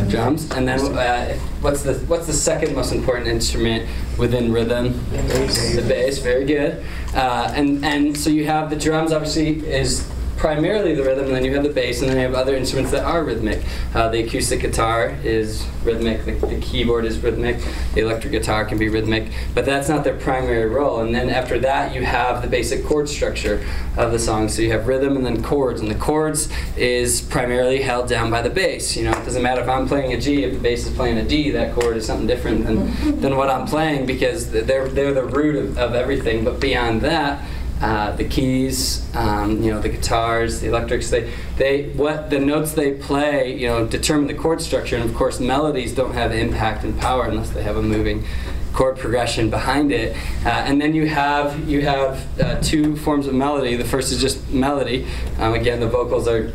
[0.08, 0.50] Drums.
[0.50, 4.92] And then uh, what's the what's the second most important instrument within rhythm?
[5.10, 6.18] The bass.
[6.18, 6.84] Very good.
[7.14, 9.12] Uh, and and so you have the drums.
[9.12, 12.34] Obviously, is primarily the rhythm, and then you have the bass, and then you have
[12.34, 13.62] other instruments that are rhythmic.
[13.94, 17.60] Uh, the acoustic guitar is rhythmic, the, the keyboard is rhythmic,
[17.94, 21.00] the electric guitar can be rhythmic, but that's not their primary role.
[21.00, 23.64] And then after that, you have the basic chord structure
[23.96, 24.48] of the song.
[24.48, 28.40] So you have rhythm and then chords, and the chords is primarily held down by
[28.40, 28.96] the bass.
[28.96, 31.18] You know, it doesn't matter if I'm playing a G, if the bass is playing
[31.18, 35.14] a D, that chord is something different than, than what I'm playing because they're, they're
[35.14, 36.44] the root of, of everything.
[36.44, 37.44] But beyond that,
[37.80, 42.72] uh, the keys, um, you know, the guitars, the electrics, they, they, what the notes
[42.72, 44.96] they play, you know, determine the chord structure.
[44.96, 48.24] And of course, melodies don't have impact and power unless they have a moving
[48.72, 50.16] chord progression behind it.
[50.44, 53.76] Uh, and then you have you have uh, two forms of melody.
[53.76, 55.06] The first is just melody.
[55.38, 56.52] Um, again, the vocals are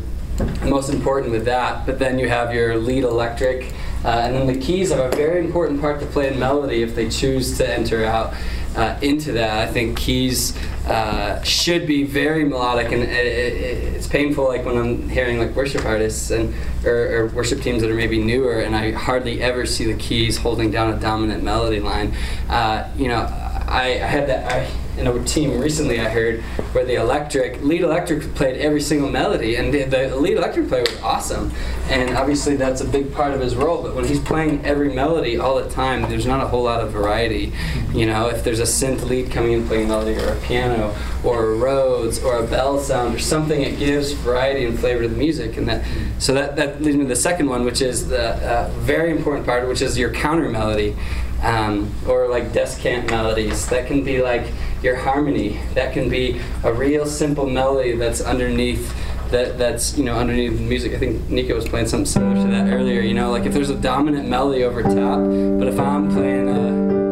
[0.62, 1.86] most important with that.
[1.86, 3.72] But then you have your lead electric,
[4.04, 6.94] uh, and then the keys have a very important part to play in melody if
[6.94, 8.34] they choose to enter out
[8.76, 9.68] uh, into that.
[9.68, 10.56] I think keys
[10.86, 14.44] uh, should be very melodic, and it, it, it's painful.
[14.44, 18.22] Like when I'm hearing like worship artists and or, or worship teams that are maybe
[18.22, 22.14] newer, and I hardly ever see the keys holding down a dominant melody line.
[22.48, 24.52] Uh, you know, I, I had that.
[24.52, 29.10] I, in a team recently I heard where the electric lead electric played every single
[29.10, 31.52] melody and the, the lead electric player was awesome
[31.88, 35.38] and obviously that's a big part of his role but when he's playing every melody
[35.38, 37.52] all the time there's not a whole lot of variety
[37.92, 41.52] you know if there's a synth lead coming in playing melody or a piano or
[41.52, 45.16] a Rhodes or a bell sound or something it gives variety and flavor to the
[45.16, 45.84] music and that
[46.18, 49.46] so that, that leads me to the second one which is the uh, very important
[49.46, 50.96] part which is your counter melody
[51.44, 53.66] um, or like descant melodies.
[53.66, 54.46] That can be like
[54.84, 55.60] your harmony.
[55.74, 58.94] That can be a real simple melody that's underneath.
[59.30, 60.92] That, that's you know underneath the music.
[60.92, 63.00] I think Nico was playing something similar to that earlier.
[63.00, 65.18] You know, like if there's a dominant melody over top,
[65.58, 67.03] but if I'm playing uh,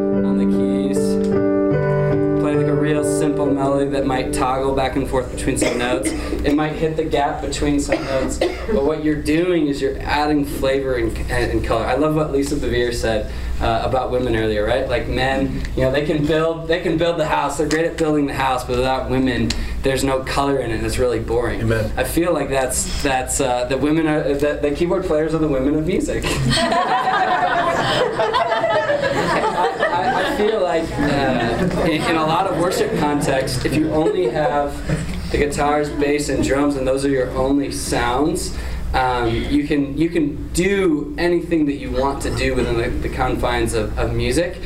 [2.93, 6.11] real simple melody that might toggle back and forth between some notes.
[6.11, 10.45] It might hit the gap between some notes, but what you're doing is you're adding
[10.45, 11.87] flavor and, and, and color.
[11.87, 14.87] I love what Lisa Bevere said uh, about women earlier, right?
[14.89, 17.57] Like men, you know, they can build they can build the house.
[17.57, 19.51] They're great at building the house, but without women,
[19.83, 20.75] there's no color in it.
[20.75, 21.63] and It's really boring.
[21.63, 21.91] Amen.
[21.97, 25.49] I feel like that's that's uh, the women are that the keyboard players are the
[25.49, 26.25] women of music.
[30.14, 34.77] I, feel like uh, in, in a lot of worship contexts, if you only have
[35.31, 38.57] the guitars, bass, and drums, and those are your only sounds,
[38.94, 43.14] um, you can you can do anything that you want to do within the, the
[43.14, 44.59] confines of, of music,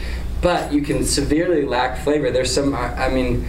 [0.42, 2.30] but you can severely lack flavor.
[2.30, 3.46] There's some, I mean,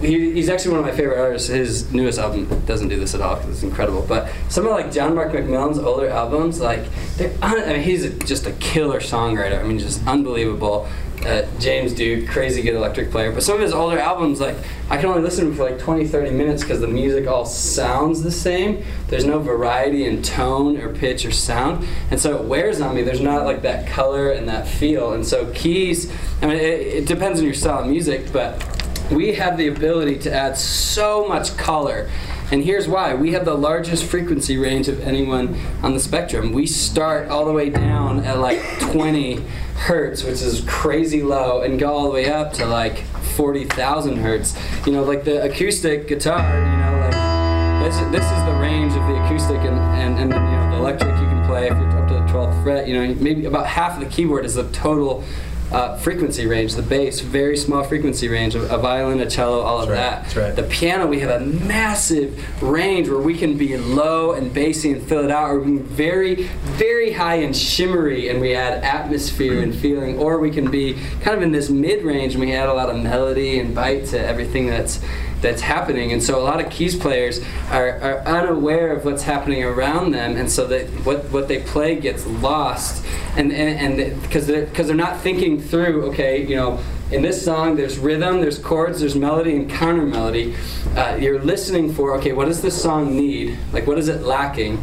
[0.00, 1.48] he, he's actually one of my favorite artists.
[1.48, 4.04] His newest album doesn't do this at all because it's incredible.
[4.08, 6.84] But some of like John Mark McMillan's older albums, like
[7.16, 9.60] they're, I mean, he's just a killer songwriter.
[9.60, 10.88] I mean, just unbelievable.
[11.24, 13.30] Uh, James Duke, crazy good electric player.
[13.30, 14.56] But some of his older albums, like
[14.88, 18.22] I can only listen to for like 20, 30 minutes because the music all sounds
[18.22, 18.82] the same.
[19.08, 23.02] There's no variety in tone or pitch or sound, and so it wears on me.
[23.02, 25.12] There's not like that color and that feel.
[25.12, 28.64] And so keys, I mean, it, it depends on your style of music, but
[29.10, 32.08] we have the ability to add so much color.
[32.52, 33.14] And here's why.
[33.14, 36.52] We have the largest frequency range of anyone on the spectrum.
[36.52, 39.36] We start all the way down at like 20
[39.76, 43.04] hertz, which is crazy low, and go all the way up to like
[43.36, 44.58] 40,000 hertz.
[44.84, 49.06] You know, like the acoustic guitar, you know, like this, this is the range of
[49.06, 52.08] the acoustic and, and, and you know, the electric you can play if you're up
[52.08, 52.88] to the 12th fret.
[52.88, 55.22] You know, maybe about half of the keyboard is the total
[55.72, 59.82] uh, frequency range, the bass, very small frequency range, a, a violin, a cello, all
[59.82, 60.22] of right, that.
[60.22, 60.56] that's right.
[60.56, 65.02] The piano, we have a massive range where we can be low and bassy and
[65.02, 68.82] fill it out, or we can be very, very high and shimmery and we add
[68.82, 72.52] atmosphere and feeling, or we can be kind of in this mid range and we
[72.52, 75.00] add a lot of melody and bite to everything that's
[75.40, 76.12] that's happening.
[76.12, 80.36] And so a lot of keys players are, are unaware of what's happening around them,
[80.36, 83.04] and so that what what they play gets lost,
[83.36, 86.06] and and because they're because they're not thinking through.
[86.10, 86.80] Okay, you know.
[87.10, 90.54] In this song, there's rhythm, there's chords, there's melody and counter melody.
[90.94, 93.58] Uh, you're listening for, okay, what does this song need?
[93.72, 94.80] Like, what is it lacking?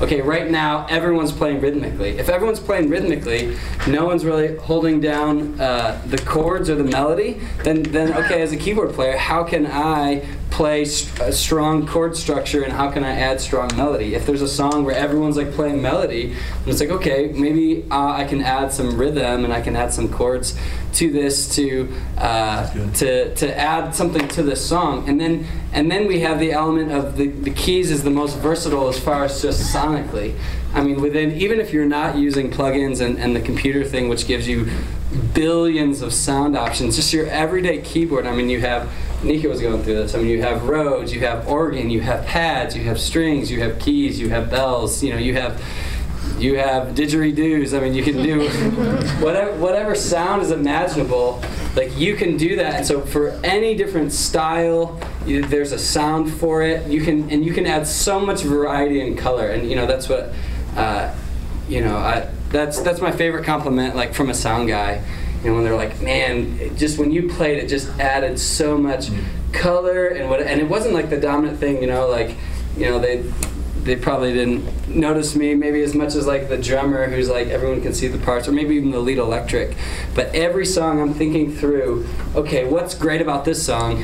[0.00, 2.16] Okay, right now, everyone's playing rhythmically.
[2.18, 7.42] If everyone's playing rhythmically, no one's really holding down uh, the chords or the melody,
[7.62, 12.16] then, then, okay, as a keyboard player, how can I play st- a strong chord
[12.16, 14.14] structure and how can I add strong melody?
[14.14, 18.12] If there's a song where everyone's like playing melody, and it's like, okay, maybe uh,
[18.12, 20.58] I can add some rhythm and I can add some chords
[20.94, 26.06] to this to uh, to to add something to this song, and then and then
[26.06, 29.42] we have the element of the, the keys is the most versatile as far as
[29.42, 30.38] just sonically.
[30.72, 34.26] I mean, within even if you're not using plugins and, and the computer thing, which
[34.26, 34.70] gives you
[35.34, 38.26] billions of sound options, just your everyday keyboard.
[38.26, 38.90] I mean, you have
[39.26, 40.14] Nico was going through this.
[40.14, 43.60] I mean, you have Rhodes, you have organ, you have pads, you have strings, you
[43.60, 45.02] have keys, you have bells.
[45.02, 45.62] You know, you have
[46.38, 47.76] you have didgeridoos.
[47.76, 48.48] I mean, you can do
[49.24, 51.42] whatever whatever sound is imaginable.
[51.74, 56.32] Like you can do that, and so for any different style, you, there's a sound
[56.32, 56.86] for it.
[56.88, 60.08] You can and you can add so much variety and color, and you know that's
[60.08, 60.32] what
[60.76, 61.14] uh,
[61.68, 61.96] you know.
[61.96, 65.02] I, that's that's my favorite compliment, like from a sound guy.
[65.46, 69.06] You know, when they're like, "Man, just when you played, it just added so much
[69.06, 69.52] mm-hmm.
[69.52, 72.34] color and what." And it wasn't like the dominant thing, you know, like
[72.76, 73.22] you know they
[73.84, 77.80] they probably didn't notice me maybe as much as like the drummer who's like everyone
[77.80, 79.76] can see the parts or maybe even the lead electric.
[80.16, 84.02] But every song i'm thinking through okay what's great about this song?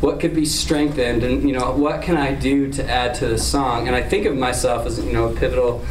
[0.00, 1.22] What could be strengthened?
[1.22, 3.86] And you know what can i do to add to the song?
[3.86, 5.84] And i think of myself as you know a pivotal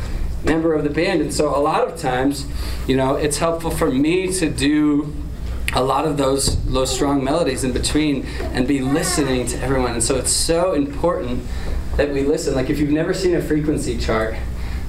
[0.44, 1.22] member of the band.
[1.22, 2.46] And so a lot of times
[2.88, 5.14] you know it's helpful for me to do
[5.74, 9.92] a lot of those those strong melodies in between and be listening to everyone.
[9.92, 11.46] And so it's so important
[11.98, 12.56] that we listen.
[12.56, 14.36] Like if you've never seen a frequency chart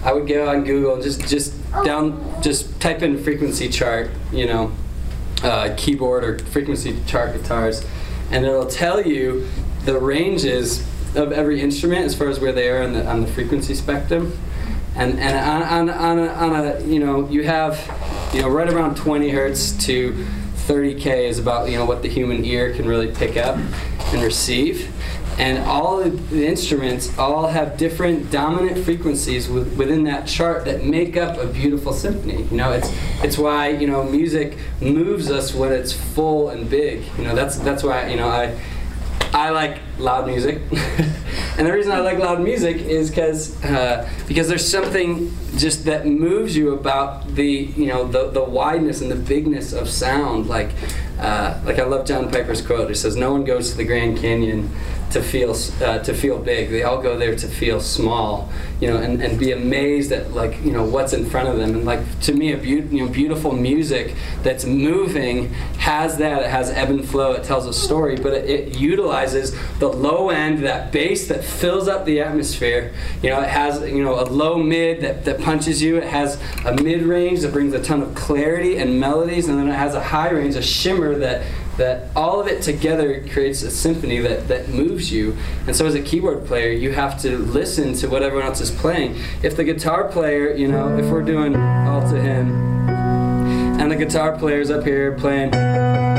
[0.03, 1.55] i would go on google and just just
[1.85, 4.73] down just type in frequency chart you know
[5.43, 7.85] uh, keyboard or frequency chart guitars
[8.31, 9.49] and it'll tell you
[9.85, 10.81] the ranges
[11.17, 14.39] of every instrument as far as where they are on the, on the frequency spectrum
[14.97, 17.79] and and on, on, on, a, on a you know you have
[18.35, 20.13] you know right around 20 hertz to
[20.67, 23.57] 30k is about you know what the human ear can really pick up
[24.13, 24.93] and receive.
[25.39, 31.17] And all the instruments all have different dominant frequencies with, within that chart that make
[31.17, 32.43] up a beautiful symphony.
[32.45, 32.91] You know it's
[33.23, 37.05] it's why you know music moves us when it's full and big.
[37.17, 38.57] You know that's that's why you know i
[39.33, 40.61] I like loud music,
[41.59, 46.07] and the reason I like loud music is because uh, because there's something just that
[46.07, 50.49] moves you about the you know the, the wideness and the bigness of sound.
[50.49, 50.71] Like
[51.19, 52.91] uh, like I love John Piper's quote.
[52.91, 54.71] It says, "No one goes to the Grand Canyon
[55.11, 56.71] to feel uh, to feel big.
[56.71, 58.49] They all go there to feel small,
[58.81, 61.75] you know, and, and be amazed at like you know what's in front of them.
[61.75, 62.63] And like to me, a beau-
[62.95, 66.43] you know beautiful music that's moving has that.
[66.43, 67.33] It has ebb and flow.
[67.33, 71.89] It tells a story, but it, it utilizes the low end, that bass that fills
[71.89, 72.93] up the atmosphere.
[73.23, 75.97] You know, it has you know a low mid that, that punches you.
[75.97, 79.69] It has a mid range that brings a ton of clarity and melodies, and then
[79.69, 81.45] it has a high range, a shimmer that
[81.77, 85.35] that all of it together creates a symphony that, that moves you.
[85.67, 88.71] And so as a keyboard player, you have to listen to what everyone else is
[88.71, 89.19] playing.
[89.43, 92.51] If the guitar player, you know, if we're doing all to him,
[93.81, 96.10] and the guitar player's up here playing.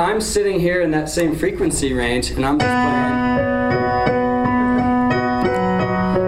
[0.00, 3.20] I'm sitting here in that same frequency range and I'm just playing,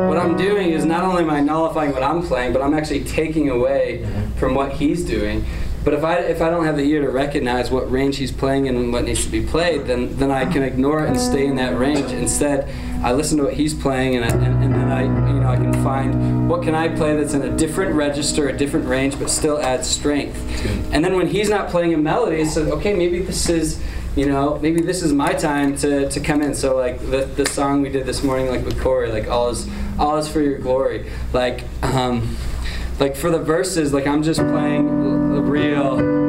[0.08, 3.02] what I'm doing is not only am I nullifying what I'm playing, but I'm actually
[3.04, 4.06] taking away
[4.36, 5.46] from what he's doing.
[5.84, 8.66] But if I if I don't have the ear to recognize what range he's playing
[8.66, 11.46] in and what needs to be played, then then I can ignore it and stay
[11.46, 12.12] in that range.
[12.12, 12.68] Instead,
[13.02, 15.56] I listen to what he's playing, and, I, and, and then I you know I
[15.56, 19.28] can find what can I play that's in a different register, a different range, but
[19.28, 20.36] still adds strength.
[20.92, 23.82] And then when he's not playing a melody, it's like okay, maybe this is
[24.14, 26.54] you know, maybe this is my time to, to come in.
[26.54, 29.68] So like the, the song we did this morning, like with Corey, like all is
[29.98, 31.10] all is for your glory.
[31.32, 32.36] Like um,
[33.00, 36.22] like for the verses, like I'm just playing real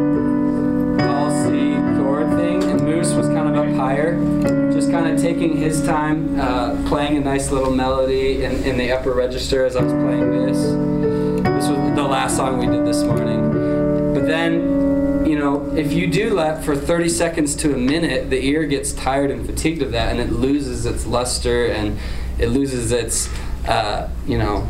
[1.01, 4.18] all C chord thing, and Moose was kind of up higher,
[4.72, 8.91] just kind of taking his time, uh, playing a nice little melody in, in the
[8.91, 10.57] upper register as I was playing this.
[10.57, 13.51] This was the last song we did this morning.
[14.14, 18.43] But then, you know, if you do that for 30 seconds to a minute, the
[18.43, 21.97] ear gets tired and fatigued of that, and it loses its luster and
[22.39, 23.30] it loses its,
[23.68, 24.68] uh, you know,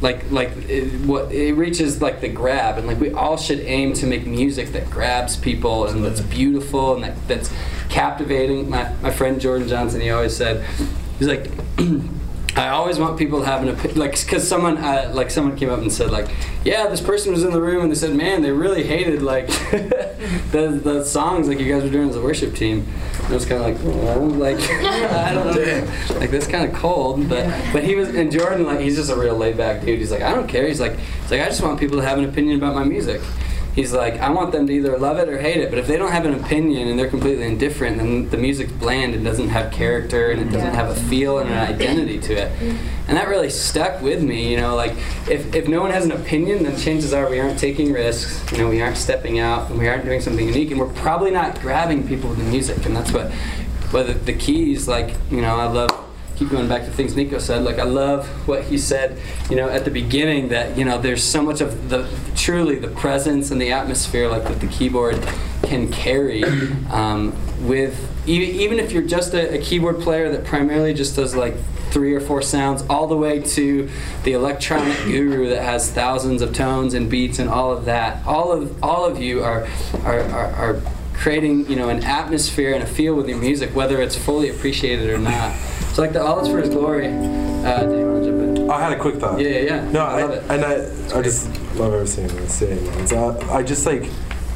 [0.00, 3.92] like like it, what it reaches like the grab and like we all should aim
[3.92, 7.52] to make music that grabs people and that's beautiful and that, that's
[7.88, 8.68] captivating.
[8.68, 10.64] My, my friend jordan johnson he always said
[11.18, 11.50] he's like
[12.58, 15.70] I always want people to have an opinion, like, because someone, uh, like, someone came
[15.70, 16.28] up and said, like,
[16.64, 19.46] yeah, this person was in the room and they said, man, they really hated, like,
[20.50, 22.84] the, the songs, like, you guys were doing as a worship team.
[23.18, 26.74] And I was kind of like, well, like, I don't know, like, that's kind of
[26.74, 30.00] cold, but, but he was, and Jordan, like, he's just a real laid back dude.
[30.00, 30.66] He's like, I don't care.
[30.66, 33.20] He's like, he's like, I just want people to have an opinion about my music.
[33.78, 35.96] He's like, I want them to either love it or hate it, but if they
[35.96, 39.70] don't have an opinion and they're completely indifferent, then the music's bland and doesn't have
[39.70, 42.50] character and it doesn't have a feel and an identity to it.
[43.06, 44.96] And that really stuck with me, you know, like
[45.30, 48.58] if, if no one has an opinion, then chances are we aren't taking risks, you
[48.58, 51.60] know, we aren't stepping out and we aren't doing something unique and we're probably not
[51.60, 52.84] grabbing people with the music.
[52.84, 53.30] And that's what,
[53.92, 56.07] what the, the keys, like, you know, I love
[56.38, 57.64] keep going back to things Nico said.
[57.64, 59.18] Like I love what he said,
[59.50, 62.88] you know, at the beginning that you know there's so much of the truly the
[62.88, 65.20] presence and the atmosphere like that the keyboard
[65.64, 66.44] can carry
[66.90, 67.34] um,
[67.66, 71.56] with even, even if you're just a, a keyboard player that primarily just does like
[71.90, 73.90] three or four sounds all the way to
[74.22, 78.52] the electronic guru that has thousands of tones and beats and all of that all
[78.52, 79.66] of all of you are
[80.04, 80.82] are, are, are
[81.14, 85.10] creating you know an atmosphere and a feel with your music whether it's fully appreciated
[85.10, 85.52] or not
[85.98, 88.70] so like the all is for his glory uh, do you want to jump in
[88.70, 89.40] I had a quick thought.
[89.40, 92.46] yeah yeah yeah No, I I, love it and I, I just love everything you're
[92.46, 92.78] saying.
[93.00, 94.04] It's, uh, I just like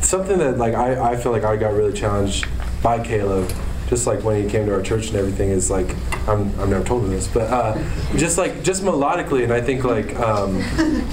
[0.03, 2.47] something that like I, I feel like I got really challenged
[2.81, 3.53] by Caleb,
[3.89, 5.49] just like when he came to our church and everything.
[5.51, 5.97] Is like
[6.29, 7.77] I'm I've never told him this, but uh,
[8.17, 10.59] just like just melodically, and I think like um,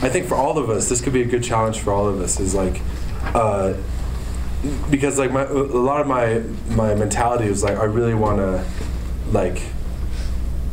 [0.04, 2.22] I think for all of us, this could be a good challenge for all of
[2.22, 2.40] us.
[2.40, 2.82] Is like.
[3.34, 3.74] Uh,
[4.92, 6.44] because like my a lot of my
[6.76, 8.66] my mentality was like I really want to
[9.32, 9.62] like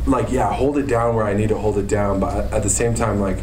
[0.07, 2.69] like yeah hold it down where I need to hold it down but at the
[2.69, 3.37] same time like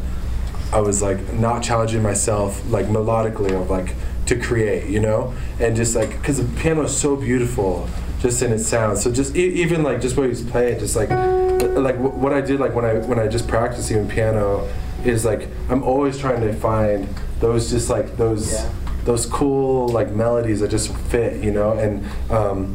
[0.73, 3.95] I was like not challenging myself like melodically of like
[4.27, 5.35] to create you know?
[5.61, 7.89] And just like because the piano is so beautiful
[8.21, 8.97] just in its sound.
[8.99, 12.33] So just e- even like just what he was playing just like like wh- what
[12.33, 14.67] I did like when I when I just practice even piano
[15.05, 17.07] is like I'm always trying to find
[17.41, 18.71] those just like those Yeah.
[19.05, 21.73] those cool like melodies that just fit you know?
[21.73, 22.75] And um,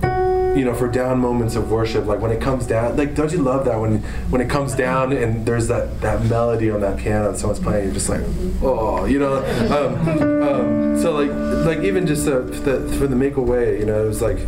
[0.56, 3.38] you know for down moments of worship like when it comes down like don't you
[3.38, 4.00] love that when
[4.32, 7.86] when it comes down and there's that that melody on that piano and someone's playing
[7.86, 8.22] you're just like
[8.62, 9.38] oh you know
[9.70, 11.30] um, um, so like
[11.66, 14.40] like even just uh, the, for the make a way you know it was like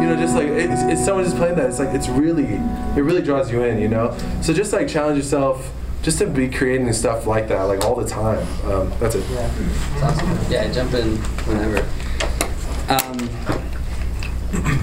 [0.00, 1.68] you know, just like it's, it's someone just playing that.
[1.68, 2.44] It's like it's really,
[2.96, 4.16] it really draws you in, you know.
[4.42, 5.72] So just like challenge yourself,
[6.04, 8.46] just to be creating stuff like that, like all the time.
[8.70, 9.24] Um, that's it.
[9.30, 10.52] Yeah, it's awesome.
[10.52, 11.84] Yeah, jump in whenever.
[12.92, 13.28] Um,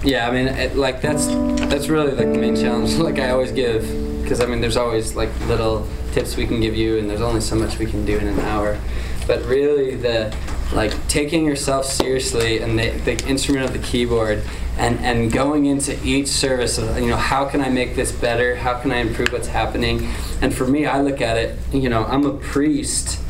[0.07, 1.27] Yeah, I mean, it, like that's
[1.69, 2.95] that's really like the main challenge.
[3.07, 3.83] Like I always give,
[4.23, 7.41] because I mean, there's always like little tips we can give you, and there's only
[7.41, 8.79] so much we can do in an hour.
[9.27, 10.33] But really, the
[10.73, 14.43] like taking yourself seriously and the, the instrument of the keyboard,
[14.77, 18.57] and and going into each service, of, you know, how can I make this better?
[18.57, 20.09] How can I improve what's happening?
[20.43, 23.21] And for me, I look at it, you know, I'm a priest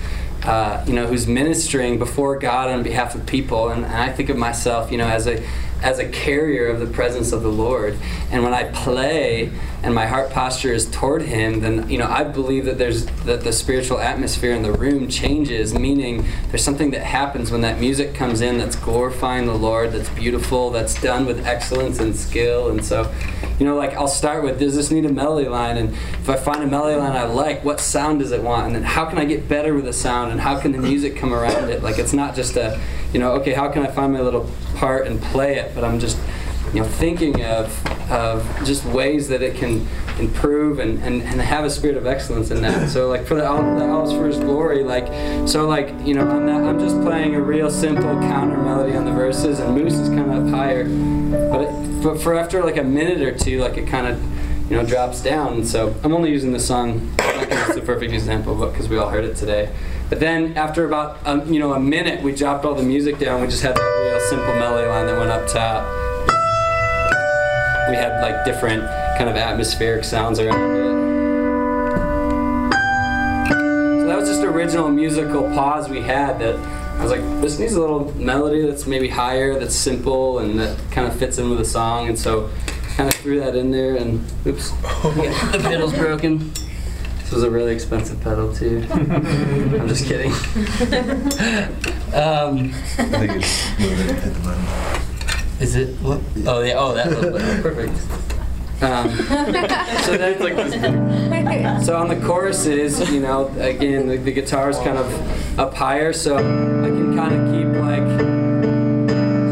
[0.46, 3.70] uh, you know, who's ministering before God on behalf of people.
[3.70, 5.44] And, and I think of myself, you know, as a
[5.86, 7.96] as a carrier of the presence of the Lord.
[8.32, 9.52] And when I play
[9.84, 13.44] and my heart posture is toward Him, then you know I believe that there's that
[13.44, 15.72] the spiritual atmosphere in the room changes.
[15.72, 20.08] Meaning there's something that happens when that music comes in that's glorifying the Lord, that's
[20.08, 22.70] beautiful, that's done with excellence and skill.
[22.70, 23.14] And so,
[23.58, 25.76] you know, like I'll start with, does this need a melody line?
[25.76, 28.66] And if I find a melody line I like, what sound does it want?
[28.66, 30.32] And then how can I get better with the sound?
[30.32, 31.82] And how can the music come around it?
[31.82, 32.80] Like it's not just a,
[33.12, 35.74] you know, okay, how can I find my little part and play it?
[35.74, 36.18] But I'm just,
[36.74, 39.86] you know, thinking of, of just ways that it can
[40.18, 42.90] improve and, and, and have a spirit of excellence in that.
[42.90, 45.06] So like for the, All's for His Glory, like,
[45.48, 49.12] so like, you know, I'm, I'm just playing a real simple counter melody on the
[49.12, 50.84] verses and Moose is kind of up higher.
[50.84, 54.76] But, it, but for after like a minute or two, like it kind of, you
[54.76, 55.64] know, drops down.
[55.64, 59.24] So I'm only using the song, it's the perfect example, but because we all heard
[59.24, 59.74] it today.
[60.08, 63.40] But then after about, um, you know, a minute, we dropped all the music down.
[63.40, 65.84] We just had that real simple melody line that went up top.
[67.90, 68.84] We had like different
[69.18, 70.86] kind of atmospheric sounds around it.
[74.02, 77.58] So that was just the original musical pause we had that I was like, this
[77.58, 81.50] needs a little melody that's maybe higher, that's simple, and that kind of fits in
[81.50, 82.08] with the song.
[82.08, 82.50] And so
[82.96, 86.52] kind of threw that in there and oops, the pedal's broken.
[87.18, 88.86] This was a really expensive pedal too.
[88.90, 90.30] I'm just kidding.
[92.14, 95.62] um, I think it's moving at the button.
[95.62, 95.96] is it?
[95.96, 96.20] What?
[96.46, 96.74] Oh yeah.
[96.78, 97.62] Oh, that little bit.
[97.62, 97.92] Perfect.
[98.82, 99.10] Um,
[100.04, 104.96] so that's like this So on the choruses, you know, again, the, the guitar's kind
[104.98, 105.06] of
[105.58, 108.06] up higher, so I can kind of keep like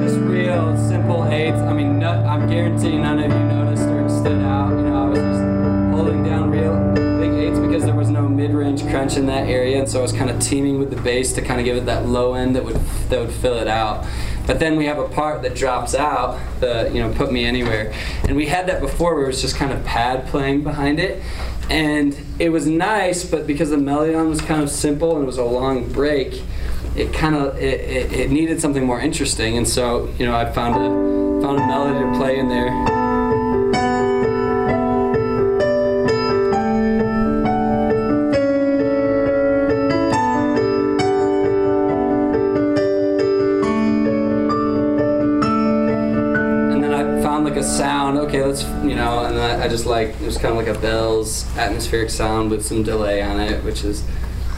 [0.05, 1.59] just real simple eights.
[1.59, 4.71] I mean, no, I'm guaranteeing none of you noticed or stood out.
[4.71, 8.83] You know, I was just holding down real big eights because there was no mid-range
[8.89, 11.43] crunch in that area, and so I was kind of teaming with the bass to
[11.43, 12.77] kind of give it that low end that would
[13.09, 14.07] that would fill it out.
[14.47, 17.95] But then we have a part that drops out, the you know put me anywhere,
[18.25, 21.23] and we had that before where it was just kind of pad playing behind it,
[21.71, 25.39] and it was nice, but because the melody was kind of simple and it was
[25.39, 26.43] a long break,
[26.97, 30.51] it kind of it, it, it needed something more interesting, and so you know I
[30.51, 33.04] found a found a melody to play in there.
[48.05, 48.19] Sound.
[48.19, 50.79] Okay, let's you know, and I, I just like it was kind of like a
[50.79, 54.05] bells atmospheric sound with some delay on it, which is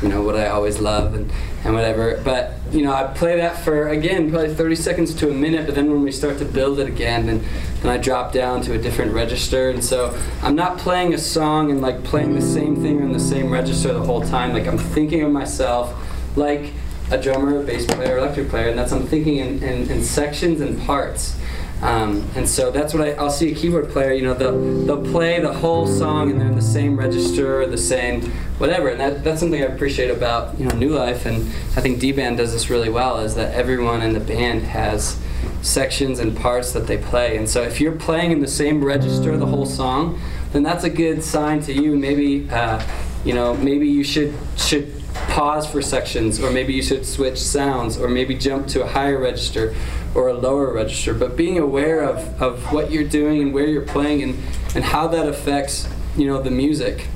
[0.02, 1.30] you know what I always love and
[1.64, 2.20] and whatever.
[2.24, 5.66] But you know, I play that for again probably 30 seconds to a minute.
[5.66, 7.44] But then when we start to build it again, then
[7.82, 11.70] then I drop down to a different register, and so I'm not playing a song
[11.70, 14.52] and like playing the same thing in the same register the whole time.
[14.52, 15.94] Like I'm thinking of myself
[16.36, 16.72] like
[17.10, 20.60] a drummer, a bass player, electric player, and that's I'm thinking in, in, in sections
[20.60, 21.36] and parts.
[21.82, 25.12] Um, and so that's what I, I'll see a keyboard player, you know, they'll, they'll
[25.12, 28.22] play the whole song and they're in the same register, the same
[28.58, 28.88] whatever.
[28.88, 31.26] And that, that's something I appreciate about, you know, New Life.
[31.26, 31.42] And
[31.76, 35.20] I think D-Band does this really well is that everyone in the band has
[35.60, 37.36] sections and parts that they play.
[37.36, 40.18] And so if you're playing in the same register the whole song,
[40.52, 41.96] then that's a good sign to you.
[41.96, 42.82] Maybe, uh,
[43.24, 44.95] you know, maybe you should, should
[45.28, 49.18] pause for sections, or maybe you should switch sounds, or maybe jump to a higher
[49.18, 49.74] register
[50.14, 51.12] or a lower register.
[51.14, 54.38] But being aware of, of what you're doing and where you're playing and,
[54.74, 57.06] and how that affects you know the music.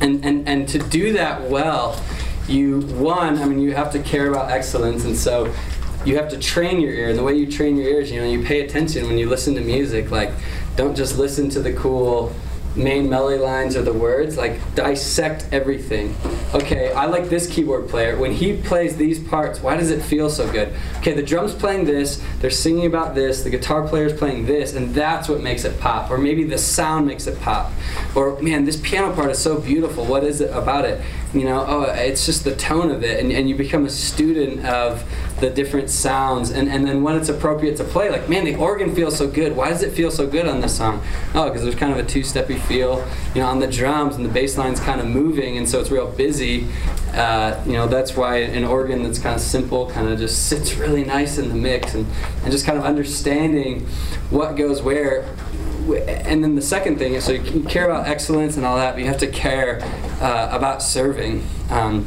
[0.00, 2.00] And, and, and to do that well,
[2.48, 5.52] you one, I mean you have to care about excellence and so
[6.04, 8.26] you have to train your ear and the way you train your ears, you know,
[8.26, 10.30] you pay attention when you listen to music, like
[10.76, 12.34] don't just listen to the cool
[12.78, 16.14] main melody lines or the words, like dissect everything.
[16.54, 18.16] Okay, I like this keyboard player.
[18.16, 20.74] When he plays these parts, why does it feel so good?
[20.98, 24.94] Okay, the drum's playing this, they're singing about this, the guitar player's playing this, and
[24.94, 26.10] that's what makes it pop.
[26.10, 27.72] Or maybe the sound makes it pop.
[28.14, 30.04] Or man, this piano part is so beautiful.
[30.04, 31.00] What is it about it?
[31.34, 34.64] you know, oh, it's just the tone of it, and, and you become a student
[34.64, 35.04] of
[35.40, 38.94] the different sounds, and, and then when it's appropriate to play, like, man, the organ
[38.94, 39.54] feels so good.
[39.54, 41.02] Why does it feel so good on this song?
[41.34, 44.28] Oh, because there's kind of a two-steppy feel, you know, on the drums, and the
[44.28, 46.66] bass line's kind of moving, and so it's real busy.
[47.14, 50.74] Uh, you know, that's why an organ that's kind of simple kind of just sits
[50.76, 52.06] really nice in the mix, and,
[52.42, 53.86] and just kind of understanding
[54.30, 55.24] what goes where
[55.96, 58.92] and then the second thing is so you can care about excellence and all that,
[58.92, 59.80] but you have to care
[60.20, 61.46] uh, about serving.
[61.70, 62.06] Um,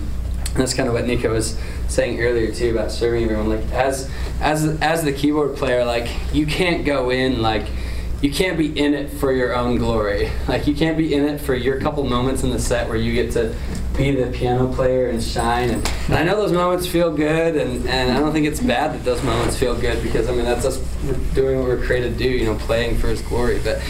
[0.52, 1.58] and that's kind of what Nico was
[1.92, 3.50] saying earlier too about serving everyone.
[3.50, 7.68] Like as as as the keyboard player, like you can't go in like
[8.22, 10.30] you can't be in it for your own glory.
[10.48, 13.14] Like you can't be in it for your couple moments in the set where you
[13.14, 13.56] get to
[13.96, 15.70] be the piano player and shine.
[15.70, 18.94] And, and I know those moments feel good, and, and I don't think it's bad
[18.94, 20.78] that those moments feel good because I mean that's us
[21.34, 23.62] doing what we're created to do, you know, playing for His glory.
[23.64, 23.82] But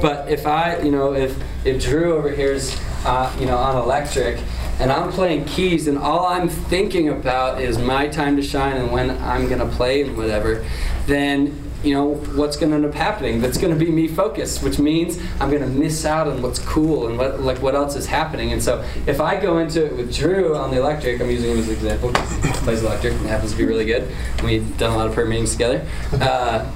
[0.00, 3.76] but if I, you know, if if Drew over here is, uh, you know, on
[3.76, 4.40] electric.
[4.80, 8.90] And I'm playing keys, and all I'm thinking about is my time to shine and
[8.90, 10.64] when I'm gonna play and whatever.
[11.06, 13.40] Then you know, what's going to end up happening.
[13.40, 16.58] That's going to be me focused, which means I'm going to miss out on what's
[16.58, 18.52] cool and what like what else is happening.
[18.52, 21.58] And so if I go into it with Drew on the electric, I'm using him
[21.58, 22.08] as an example.
[22.08, 24.10] He plays electric and happens to be really good.
[24.42, 25.86] We've done a lot of prayer meetings together.
[26.12, 26.70] Uh,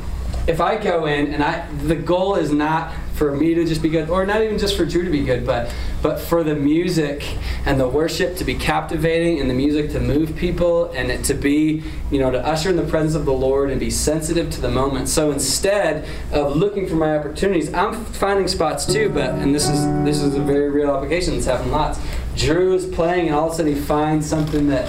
[0.46, 3.88] if I go in and I, the goal is not for me to just be
[3.88, 7.36] good, or not even just for Drew to be good, but but for the music
[7.66, 11.34] and the worship to be captivating, and the music to move people, and it to
[11.34, 14.60] be, you know, to usher in the presence of the Lord and be sensitive to
[14.60, 15.08] the moment.
[15.08, 19.10] So instead of looking for my opportunities, I'm finding spots too.
[19.10, 21.98] But and this is this is a very real application that's happening lots.
[22.36, 24.88] Drew is playing, and all of a sudden he finds something that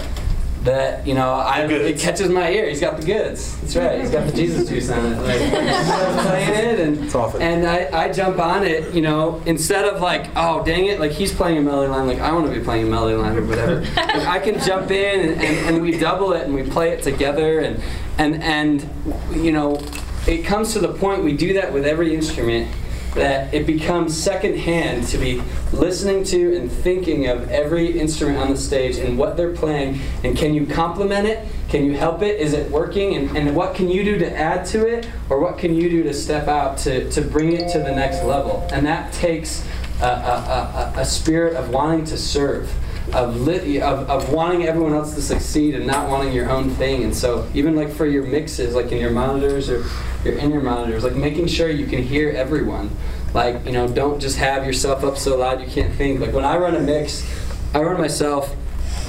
[0.63, 2.67] that you know I, it catches my ear.
[2.67, 3.57] He's got the goods.
[3.61, 4.01] That's right.
[4.01, 5.17] He's got the Jesus juice on it.
[5.19, 5.39] Like
[6.25, 8.93] playing it, and and I, I jump on it.
[8.93, 12.07] You know, instead of like oh dang it, like he's playing a melody line.
[12.07, 13.81] Like I want to be playing a melody line or whatever.
[13.95, 17.03] like, I can jump in and, and, and we double it and we play it
[17.03, 17.81] together and
[18.17, 18.89] and and
[19.31, 19.81] you know
[20.27, 22.69] it comes to the point we do that with every instrument
[23.15, 25.41] that it becomes secondhand to be
[25.71, 30.37] listening to and thinking of every instrument on the stage and what they're playing and
[30.37, 31.47] can you complement it?
[31.69, 32.39] Can you help it?
[32.39, 33.15] Is it working?
[33.15, 36.03] And, and what can you do to add to it or what can you do
[36.03, 38.67] to step out to, to bring it to the next level?
[38.71, 39.67] And that takes
[40.01, 42.71] a, a, a, a spirit of wanting to serve
[43.13, 47.03] of, lit, of, of wanting everyone else to succeed and not wanting your own thing.
[47.03, 49.85] And so even like for your mixes, like in your monitors or
[50.23, 52.89] your in your monitors, like making sure you can hear everyone.
[53.33, 56.19] Like, you know, don't just have yourself up so loud you can't think.
[56.19, 57.23] Like when I run a mix,
[57.73, 58.55] I run myself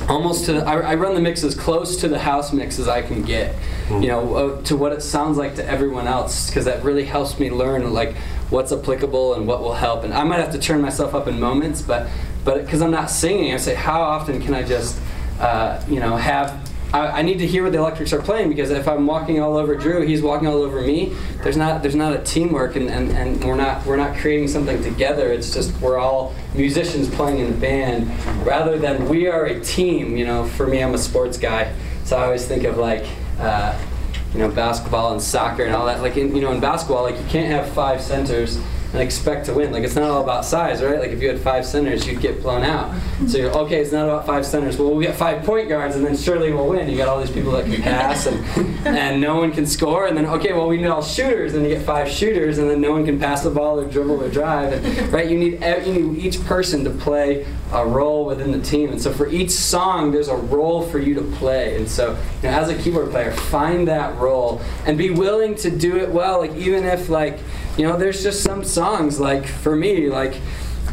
[0.09, 2.89] almost to the, I, I run the mix as close to the house mix as
[2.89, 3.55] I can get,
[3.91, 7.39] you know, uh, to what it sounds like to everyone else, because that really helps
[7.39, 8.17] me learn like
[8.51, 10.05] what's applicable and what will help.
[10.05, 12.09] And I might have to turn myself up in moments, but
[12.45, 14.99] but because I'm not singing, I say, how often can I just,
[15.41, 18.71] uh, you know, have I, I, need to hear what the electrics are playing because
[18.71, 21.15] if I'm walking all over Drew, he's walking all over me.
[21.43, 24.83] There's not there's not a teamwork and, and, and we're not we're not creating something
[24.83, 25.33] together.
[25.33, 28.09] It's just we're all musicians playing in a band
[28.45, 30.17] rather than we are a team.
[30.17, 31.73] You know, for me, I'm a sports guy,
[32.05, 33.07] so I always think of like.
[33.39, 33.79] Uh,
[34.33, 36.03] you know, basketball and soccer and all that.
[36.03, 38.61] Like, in, you know, in basketball, like you can't have five centers
[38.93, 39.73] and expect to win.
[39.73, 40.99] Like it's not all about size, right?
[40.99, 42.95] Like if you had five centers, you'd get blown out.
[43.29, 43.81] So you're okay.
[43.81, 44.79] It's not about five centers.
[44.79, 46.89] Well, we get five point guards, and then surely we'll win.
[46.89, 48.45] You got all these people that can pass, and
[48.87, 50.07] and no one can score.
[50.07, 52.81] And then okay, well we need all shooters, and you get five shooters, and then
[52.81, 54.73] no one can pass the ball or dribble or drive.
[54.73, 55.29] And, right?
[55.29, 58.91] You need you need each person to play a role within the team.
[58.91, 61.77] And so for each song, there's a role for you to play.
[61.77, 65.71] And so you know, as a keyboard player, find that role and be willing to
[65.71, 66.41] do it well.
[66.41, 67.39] Like even if like
[67.77, 70.41] you know, there's just some songs like for me, like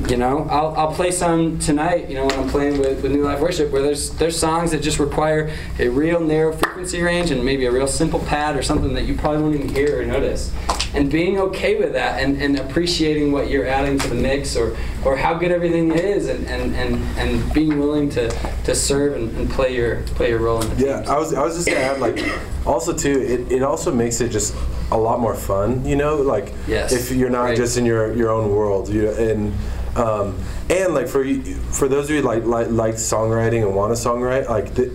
[0.07, 3.23] you know, I'll, I'll play some tonight, you know, when I'm playing with, with New
[3.23, 7.43] Life Worship, where there's there's songs that just require a real narrow frequency range and
[7.43, 10.53] maybe a real simple pad or something that you probably won't even hear or notice.
[10.93, 14.77] And being okay with that and, and appreciating what you're adding to the mix or,
[15.03, 18.29] or how good everything is and, and, and, and being willing to,
[18.63, 21.43] to serve and, and play your play your role in the Yeah, I was I
[21.43, 22.23] was just gonna add like
[22.65, 24.55] also too, it, it also makes it just
[24.91, 27.57] a lot more fun, you know, like yes, if you're not right.
[27.57, 29.53] just in your, your own world, you and
[29.97, 30.37] um,
[30.69, 31.25] and like for
[31.71, 34.91] for those of you like like, like songwriting and want to songwrite, like the,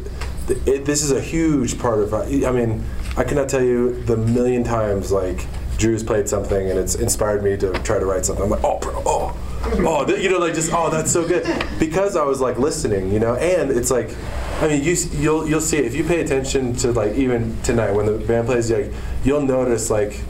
[0.46, 2.14] the, it, this is a huge part of.
[2.14, 2.84] I mean,
[3.16, 7.56] I cannot tell you the million times like Drew's played something and it's inspired me
[7.58, 8.44] to try to write something.
[8.44, 11.44] I'm like, oh, bro, oh, oh, you know, like just oh, that's so good
[11.78, 14.14] because I was like listening, you know, and it's like.
[14.60, 18.06] I mean, you you'll you'll see if you pay attention to like even tonight when
[18.06, 18.92] the band plays, like
[19.24, 20.20] you'll notice like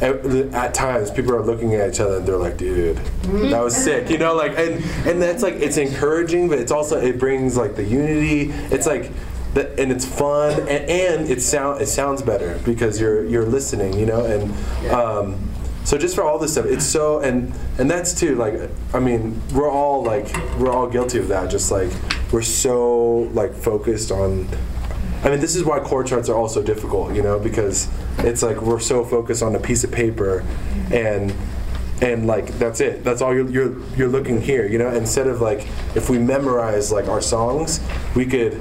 [0.00, 0.24] at,
[0.54, 2.98] at times people are looking at each other and they're like, "Dude,
[3.50, 7.00] that was sick," you know, like, and and that's like it's encouraging, but it's also
[7.00, 8.52] it brings like the unity.
[8.70, 9.10] It's like.
[9.54, 13.92] That, and it's fun, and, and it sound it sounds better because you're you're listening,
[13.98, 15.51] you know, and um,
[15.84, 18.54] so just for all this stuff, it's so and and that's too like
[18.94, 21.50] I mean we're all like we're all guilty of that.
[21.50, 21.90] Just like
[22.32, 24.48] we're so like focused on.
[25.24, 28.60] I mean this is why chord charts are also difficult, you know, because it's like
[28.60, 30.44] we're so focused on a piece of paper,
[30.92, 31.34] and
[32.00, 33.04] and like that's it.
[33.04, 34.88] That's all you're you're you're looking here, you know.
[34.88, 37.80] Instead of like if we memorize like our songs,
[38.14, 38.60] we could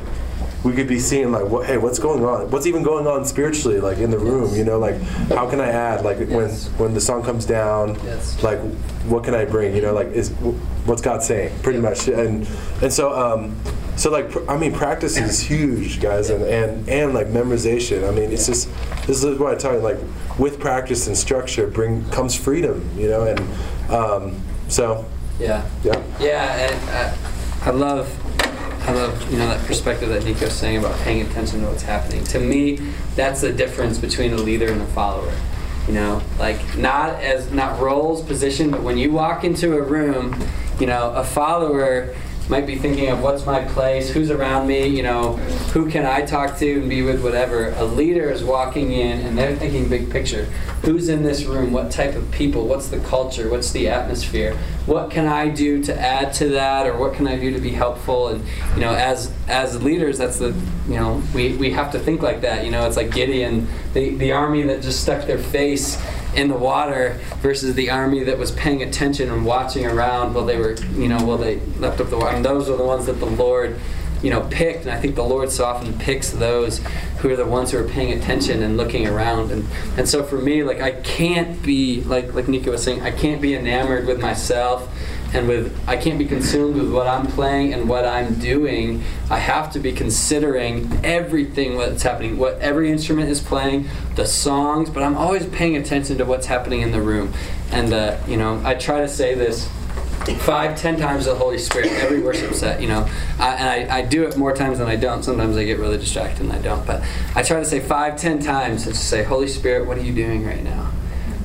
[0.63, 2.49] we could be seeing like what hey what's going on?
[2.51, 4.77] What's even going on spiritually like in the room you know?
[4.77, 4.99] Like
[5.29, 6.69] how can i add like when Yes.
[6.77, 8.41] when the song comes down Yes.
[8.43, 8.59] like
[9.07, 9.93] what can i bring you know?
[9.93, 10.29] Like is
[10.85, 11.51] what's god saying?
[11.63, 11.89] Pretty Yeah.
[11.89, 12.47] much and
[12.83, 13.55] and so um
[13.95, 18.07] so like pr- i mean practice is huge guys and and and like memorization.
[18.07, 18.69] I mean it's just
[19.07, 19.97] this is what i'm talking like
[20.37, 23.23] with practice and structure bring comes freedom you know?
[23.23, 23.39] And
[23.91, 24.35] um
[24.67, 25.05] so
[25.39, 25.65] Yeah.
[25.83, 25.99] yeah.
[26.19, 27.17] Yeah, and uh,
[27.63, 28.07] I love,
[28.83, 32.23] I love, you know, that perspective that Nico's saying about paying attention to what's happening.
[32.25, 32.79] To me,
[33.15, 35.33] that's the difference between a leader and a follower.
[35.87, 40.39] You know, like not as not roles, position, but when you walk into a room,
[40.79, 42.15] you know, a follower
[42.49, 45.37] might be thinking of what's my place, who's around me, you know,
[45.73, 47.69] who can I talk to and be with, whatever.
[47.77, 50.45] A leader is walking in and they're thinking big picture.
[50.83, 51.71] Who's in this room?
[51.71, 52.67] What type of people?
[52.67, 53.49] What's the culture?
[53.49, 54.57] What's the atmosphere?
[54.85, 57.69] What can I do to add to that, or what can I do to be
[57.69, 58.29] helpful?
[58.29, 60.55] And you know, as as leaders, that's the
[60.87, 62.65] you know we, we have to think like that.
[62.65, 66.01] You know, it's like Gideon, the the army that just stuck their face
[66.35, 70.57] in the water versus the army that was paying attention and watching around while they
[70.57, 72.35] were, you know, while they left up the water.
[72.35, 73.79] And those are the ones that the Lord,
[74.23, 74.81] you know, picked.
[74.81, 76.79] And I think the Lord so often picks those
[77.19, 79.51] who are the ones who are paying attention and looking around.
[79.51, 79.67] And
[79.97, 83.41] and so for me, like I can't be like like Nico was saying, I can't
[83.41, 84.89] be enamored with myself
[85.33, 89.03] and with I can't be consumed with what I'm playing and what I'm doing.
[89.29, 94.89] I have to be considering everything that's happening, what every instrument is playing, the songs,
[94.89, 97.33] but I'm always paying attention to what's happening in the room.
[97.71, 99.69] And uh, you know, I try to say this
[100.39, 102.81] five, ten times the Holy Spirit every worship set.
[102.81, 103.09] You know,
[103.39, 105.23] I, and I, I do it more times than I don't.
[105.23, 106.85] Sometimes I get really distracted and I don't.
[106.85, 107.03] But
[107.35, 110.13] I try to say five, ten times and just say, Holy Spirit, what are you
[110.13, 110.91] doing right now?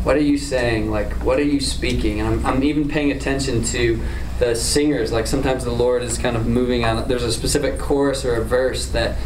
[0.06, 0.92] What are you saying?
[0.92, 2.20] Like, what are you speaking?
[2.20, 4.00] And I'm, I'm even paying attention to
[4.38, 5.10] the singers.
[5.10, 7.08] Like sometimes the Lord is kind of moving on.
[7.08, 9.18] There's a specific chorus or a verse that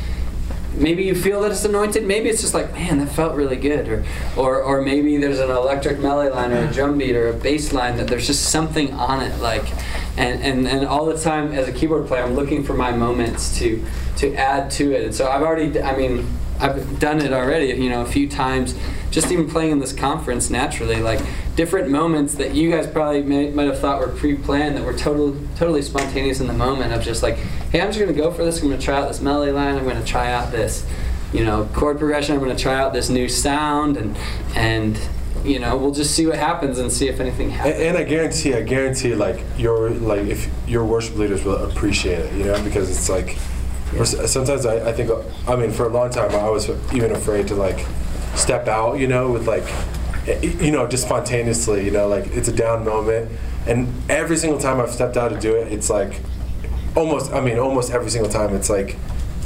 [0.73, 2.07] maybe you feel that it's anointed.
[2.07, 3.89] Maybe it's just like, man, that felt really good.
[3.91, 4.05] Or,
[4.39, 7.75] or, or maybe there's an electric melody line or a drum beat or a bass
[7.75, 9.39] line that there's just something on it.
[9.39, 9.71] Like,
[10.17, 13.59] and, and, and all the time as a keyboard player, I'm looking for my moments
[13.59, 13.85] to,
[14.17, 15.05] to add to it.
[15.05, 16.27] And so I've already, I mean,
[16.61, 18.75] I've done it already, you know, a few times,
[19.11, 21.21] just even playing in this conference naturally, like
[21.57, 25.37] different moments that you guys probably may, might have thought were pre-planned that were total,
[25.57, 27.37] totally spontaneous in the moment of just like,
[27.73, 28.63] hey, I'm just gonna go for this.
[28.63, 29.77] I'm gonna try out this melody line.
[29.77, 30.87] I'm gonna try out this,
[31.33, 32.35] you know, chord progression.
[32.35, 34.17] I'm gonna try out this new sound, and
[34.55, 34.99] and
[35.45, 37.81] you know, we'll just see what happens and see if anything And, happens.
[37.81, 42.33] and I guarantee, I guarantee, like your like if your worship leaders will appreciate it,
[42.35, 43.39] you know, because it's like
[43.99, 45.11] s- sometimes I, I think
[45.49, 47.85] I mean for a long time I was even afraid to like
[48.35, 49.65] step out, you know, with like
[50.29, 53.31] eh, you know just spontaneously, you know, like it's a down moment,
[53.67, 56.21] and every single time I've stepped out to do it, it's like
[56.97, 58.97] almost I mean almost every single time it's like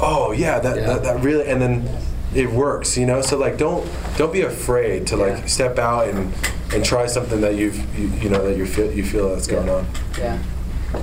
[0.01, 0.85] oh yeah that Yeah.
[0.87, 1.87] that, that really and then
[2.33, 3.21] it works, you know.
[3.21, 3.87] So like don't
[4.17, 5.45] don't be afraid to like Yeah.
[5.45, 6.33] step out and
[6.73, 9.69] and try something that you've you, you know that you feel you feel that's going
[9.69, 9.87] on.
[10.17, 10.37] Yeah.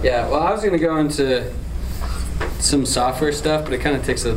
[0.02, 0.28] Yeah.
[0.28, 1.50] Well, I was gonna go into
[2.62, 4.34] some software stuff, but it kind of takes a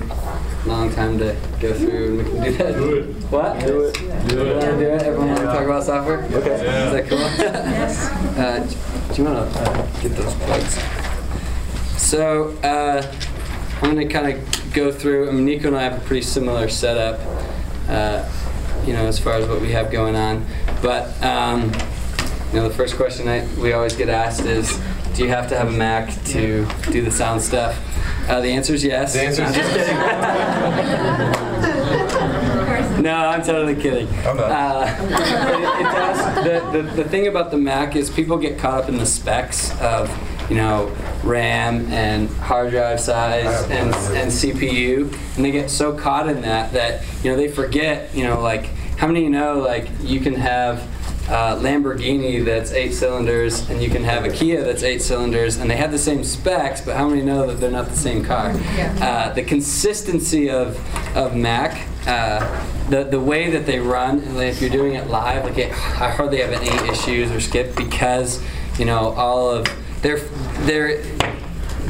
[0.65, 2.73] long time to go through, and we can do that.
[2.73, 3.05] Do it.
[3.26, 3.59] What?
[3.59, 3.93] Do it.
[3.93, 4.28] Do it.
[4.28, 5.01] Do it.
[5.03, 6.23] Everyone want to talk about software?
[6.23, 6.55] Okay.
[6.55, 7.19] Is that cool?
[8.43, 12.01] uh, do you want to uh, get those plugs?
[12.01, 13.15] So uh,
[13.82, 15.30] I'm going to kind of go through.
[15.30, 17.19] I mean, Nico and I have a pretty similar setup,
[17.88, 18.28] uh,
[18.88, 20.45] you know, as far as what we have going on.
[20.82, 21.71] But um,
[22.51, 24.80] you know, the first question I, we always get asked is,
[25.13, 27.78] do you have to have a Mac to do the sound stuff?
[28.28, 29.13] Uh, the answer is yes.
[29.13, 29.95] The answer is I'm just kidding.
[33.03, 34.07] no, I'm totally kidding.
[34.26, 34.51] I'm not.
[34.51, 36.43] Uh, it, it does.
[36.43, 39.80] The, the, the thing about the Mac is people get caught up in the specs
[39.80, 40.09] of,
[40.49, 46.28] you know, RAM and hard drive size and, and CPU, and they get so caught
[46.28, 48.65] in that that you know they forget, you know, like
[48.97, 50.88] how many of you know like you can have
[51.28, 55.69] uh, Lamborghini that's eight cylinders and you can have a Kia that's eight cylinders and
[55.69, 58.53] they have the same specs, but how many know that they're not the same car?
[59.01, 60.78] Uh, the consistency of,
[61.15, 65.43] of Mac uh, the the way that they run, and if you're doing it live,
[65.43, 68.43] like it, I hardly have any issues or skip because
[68.78, 69.67] you know all of
[70.01, 70.19] their
[70.65, 71.01] their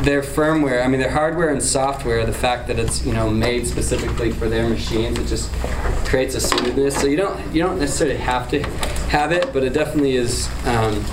[0.03, 3.65] their firmware, I mean their hardware and software, the fact that it's you know made
[3.67, 5.51] specifically for their machines, it just
[6.05, 6.99] creates a smoothness.
[6.99, 8.63] So you don't you don't necessarily have to
[9.09, 10.49] have it, but it definitely is.
[10.65, 11.03] Um,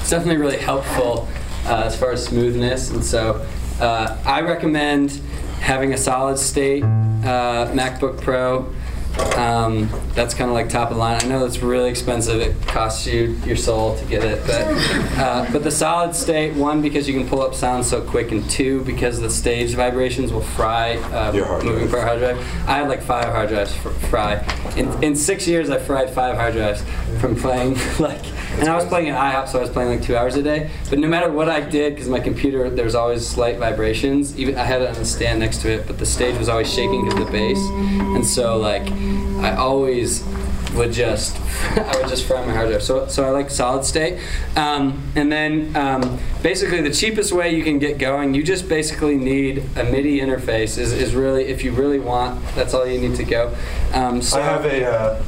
[0.00, 1.28] it's definitely really helpful
[1.66, 3.46] uh, as far as smoothness, and so
[3.80, 5.20] uh, I recommend
[5.60, 8.72] having a solid state uh, MacBook Pro.
[9.36, 11.20] Um, that's kind of like top of the line.
[11.22, 12.40] I know it's really expensive.
[12.40, 14.62] It costs you your soul to get it, but
[15.18, 18.48] uh, but the solid state one because you can pull up sound so quick, and
[18.50, 22.04] two because the stage vibrations will fry uh, Your hard moving drive.
[22.04, 22.38] hard drive.
[22.68, 24.34] I had like five hard drives fr- fry.
[24.76, 26.82] In, in six years, I fried five hard drives
[27.20, 28.20] from playing like.
[28.58, 30.70] And I was playing an IHOP, so I was playing like two hours a day.
[30.90, 34.36] But no matter what I did, because my computer, there was always slight vibrations.
[34.38, 36.68] Even I had it on the stand next to it, but the stage was always
[36.70, 37.58] shaking because the bass.
[38.16, 38.82] And so like,
[39.40, 40.24] I always
[40.74, 41.36] would just
[41.76, 42.82] I would just fry my hard drive.
[42.82, 44.18] So so I like solid state.
[44.56, 49.16] Um, and then um, basically the cheapest way you can get going, you just basically
[49.16, 50.78] need a MIDI interface.
[50.78, 53.56] Is, is really if you really want, that's all you need to go.
[53.92, 55.22] Um, so I have a, uh,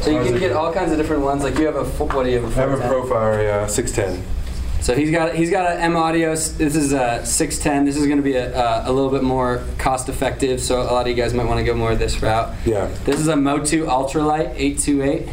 [0.00, 1.42] so you can get all kinds of different ones.
[1.42, 2.58] Like you have a what do you have?
[2.58, 2.90] I have a 410?
[2.90, 4.39] ProFire, yeah, 610.
[4.80, 6.30] So he's got he's got an M Audio.
[6.30, 7.84] This is a 610.
[7.84, 10.60] This is going to be a, a little bit more cost effective.
[10.60, 12.54] So a lot of you guys might want to go more this route.
[12.64, 12.86] Yeah.
[13.04, 15.28] This is a Motu Ultralight 828.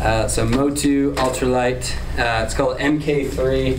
[0.00, 1.94] Uh, so Motu Ultralight.
[2.18, 3.78] Uh, it's called MK3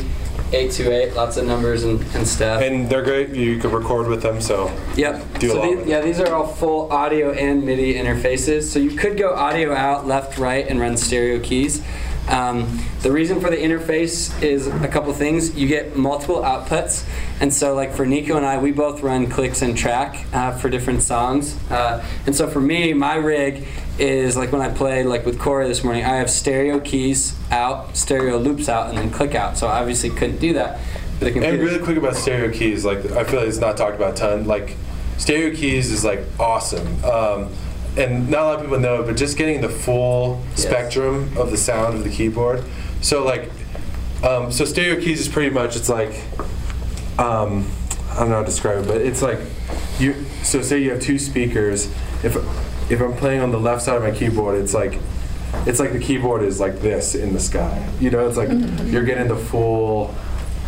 [0.53, 1.13] 828.
[1.13, 2.61] Lots of numbers and, and stuff.
[2.61, 3.29] And they're great.
[3.29, 4.71] You can record with them, so.
[4.95, 5.39] Yep.
[5.39, 8.63] Do a so lot the- with yeah, these are all full audio and MIDI interfaces.
[8.63, 11.81] So you could go audio out, left, right, and run stereo keys.
[12.29, 15.55] Um, the reason for the interface is a couple things.
[15.55, 17.07] You get multiple outputs,
[17.39, 20.69] and so like for Nico and I, we both run clicks and track uh, for
[20.69, 21.57] different songs.
[21.69, 23.67] Uh, and so for me, my rig
[23.99, 26.05] is like when I played like with Corey this morning.
[26.05, 29.57] I have stereo keys out, stereo loops out, and then click out.
[29.57, 30.79] So I obviously couldn't do that
[31.19, 31.35] with.
[31.37, 34.17] And really quick about stereo keys, like I feel like it's not talked about a
[34.17, 34.45] ton.
[34.45, 34.75] Like
[35.17, 37.53] stereo keys is like awesome, um,
[37.97, 40.63] and not a lot of people know it, but just getting the full Yes.
[40.63, 42.63] spectrum of the sound of the keyboard.
[43.01, 43.49] So like,
[44.23, 46.21] um, so stereo keys is pretty much it's like,
[47.17, 47.67] um,
[48.11, 49.39] I don't know how to describe it, but it's like
[49.99, 50.15] you.
[50.43, 51.87] So say you have two speakers.
[52.23, 52.35] If
[52.91, 54.99] if I'm playing on the left side of my keyboard, it's like
[55.65, 57.87] it's like the keyboard is like this in the sky.
[57.99, 58.49] You know, it's like
[58.91, 60.13] you're getting the full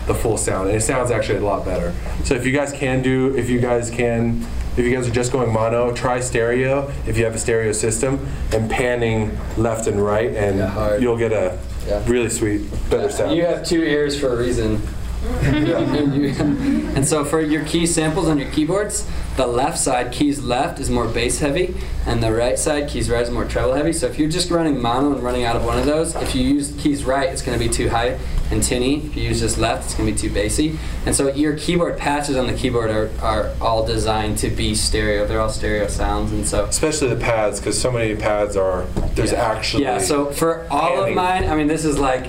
[0.07, 1.93] the full sound, and it sounds actually a lot better.
[2.23, 4.45] So if you guys can do, if you guys can,
[4.77, 6.91] if you guys are just going mono, try stereo.
[7.07, 11.31] If you have a stereo system, and panning left and right, and Yeah, you'll get
[11.31, 11.57] a
[11.87, 12.01] Yeah.
[12.07, 13.35] really sweet, better sound.
[13.35, 14.81] You have two ears for a reason.
[15.43, 20.89] and so for your key samples on your keyboards, the left side keys left is
[20.89, 23.93] more bass heavy, and the right side keys right is more treble heavy.
[23.93, 26.43] So if you're just running mono and running out of one of those, if you
[26.43, 28.19] use keys right, it's going to be too high
[28.51, 28.97] and tinny.
[28.97, 30.77] If you use just left, it's going to be too bassy.
[31.05, 35.25] And so your keyboard patches on the keyboard are, are all designed to be stereo.
[35.25, 38.83] They're all stereo sounds, and so Especially the pads, because so many pads are.
[39.15, 39.43] There's yeah.
[39.43, 39.83] actually.
[39.83, 42.27] Yeah, so for all of mine, I mean, this is like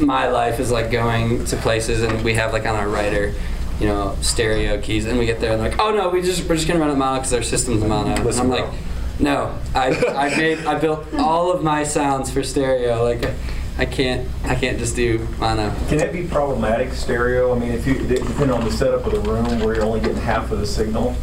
[0.00, 3.34] my life is like going to places and we have like on our rider,
[3.80, 6.56] you know, stereo keys, and we get there and like, oh no, we just we're
[6.56, 8.14] just gonna run it mono because our system's mono.
[8.14, 8.72] And I'm like,
[9.18, 13.02] no, I I made I built all of my sounds for stereo.
[13.04, 13.30] Like,
[13.78, 15.74] I can't I can't just do mono.
[15.88, 17.54] Can it be problematic stereo?
[17.54, 20.16] I mean, if you, depending on the setup of the room where you're only getting
[20.16, 21.16] half of the signal,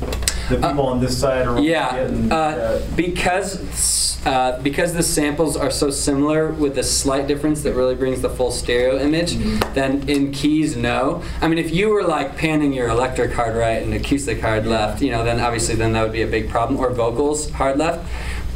[0.51, 2.31] the people on this side are Yeah, getting.
[2.31, 7.73] uh, uh, because uh, because the samples are so similar with a slight difference that
[7.73, 9.33] really brings the full stereo image.
[9.73, 11.23] Then in keys, no.
[11.41, 15.01] I mean, if you were like panning your electric hard right and acoustic hard left,
[15.01, 16.79] you know, then obviously then that would be a big problem.
[16.79, 18.07] Or vocals hard left.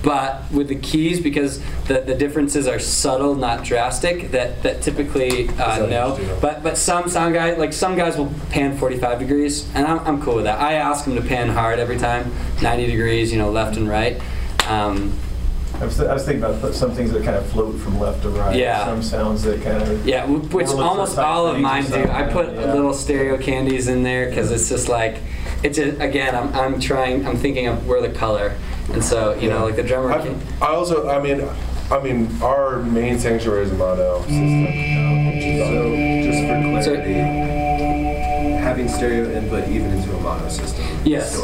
[0.06, 5.50] But with the keys, because the, the differences are subtle, not drastic, that, that typically
[5.50, 6.12] uh, that no.
[6.12, 6.38] what you do?
[6.40, 10.22] But but some sound guys like some guys will pan 45 degrees, and I'm, I'm
[10.22, 10.62] cool with that.
[10.62, 12.32] I ask them to pan hard every time,
[12.62, 14.22] 90 degrees, you know, left and right.
[14.68, 15.18] Um,
[15.80, 18.30] I was, I was thinking about some things that kind of float from left to
[18.30, 18.56] right.
[18.56, 18.86] Yeah.
[18.86, 20.08] Some sounds that kind of.
[20.08, 22.08] yeah, which almost all of mine do.
[22.08, 22.74] I put yeah.
[22.74, 25.18] little stereo candies in there because it's just like,
[25.66, 28.56] it's just, again, I'm, I'm trying, I'm thinking of where the color,
[28.94, 30.12] and so you know, like the drummer.
[30.12, 31.42] I, Can, I also, I mean,
[31.92, 34.66] I mean, our main sanctuary is a mono system.
[35.66, 37.14] So, just for So- clarity,
[38.62, 40.86] having stereo input even into a mono system.
[41.04, 41.36] Yes.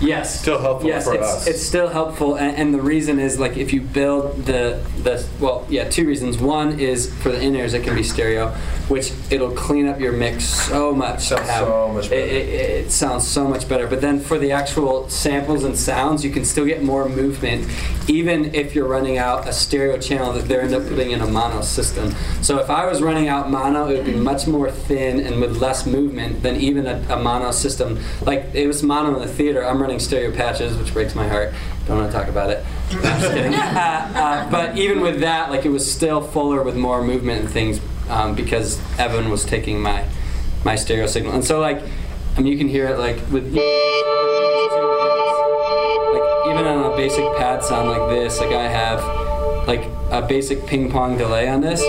[0.00, 0.40] Yes.
[0.40, 1.46] Still helpful yes, for it's, us.
[1.46, 5.66] It's still helpful, and, and the reason is like if you build the the well,
[5.68, 6.38] yeah, two reasons.
[6.38, 8.50] One is for the in ears, it can be stereo,
[8.88, 11.28] which it'll clean up your mix so much.
[11.30, 12.22] have- so much it- better.
[12.22, 13.86] It, it, it sounds so much better.
[13.86, 17.68] But then for the actual samples and sounds, you can still get more movement,
[18.08, 21.26] even if you're running out a stereo channel that they're end up putting in a
[21.26, 22.14] mono system.
[22.42, 25.56] So if I was running out mono, it would be much more thin and with
[25.56, 27.98] less movement than even a, a mono system.
[28.22, 29.64] Like it was mono in the theater.
[29.64, 31.54] I'm running stereo patches, which breaks my heart.
[31.86, 32.64] Don't want to talk about it.
[32.90, 33.54] I'm just kidding.
[33.78, 37.50] Uh, uh, but even with that, like it was still fuller with more movement and
[37.50, 40.04] things um, because Evan was taking my
[40.64, 41.32] my stereo signal.
[41.34, 41.80] And so like,
[42.36, 43.62] I mean, you can hear it like with like
[46.50, 48.40] even on a basic pad sound like this.
[48.40, 49.00] Like I have
[49.68, 51.80] like a basic ping pong delay on this.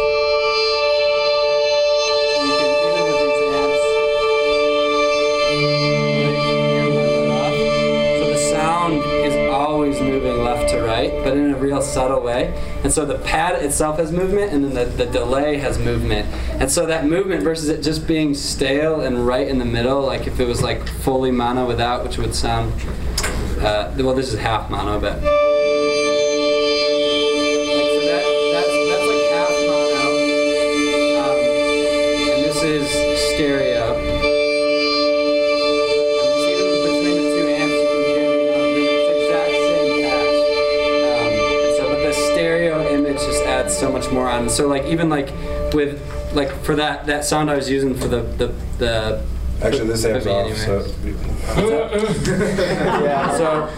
[11.79, 12.53] Real subtle way.
[12.83, 16.27] And so the pad itself has movement, and then the, the delay has movement.
[16.59, 20.27] And so that movement versus it just being stale and right in the middle, like
[20.27, 22.73] if it was like fully mono without, which would sound,
[23.59, 25.48] uh, well, this is half mono, but.
[43.79, 44.49] So much more on.
[44.49, 45.31] So, like even like
[45.73, 46.01] with
[46.33, 49.25] like for that that sound I was using for the the the.
[49.61, 50.85] Actually, this amp's off, so.
[53.03, 53.37] yeah.
[53.37, 53.69] So,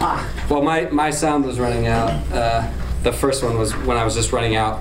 [0.48, 2.10] well, my my sound was running out.
[2.32, 2.70] Uh,
[3.02, 4.80] the first one was when I was just running out.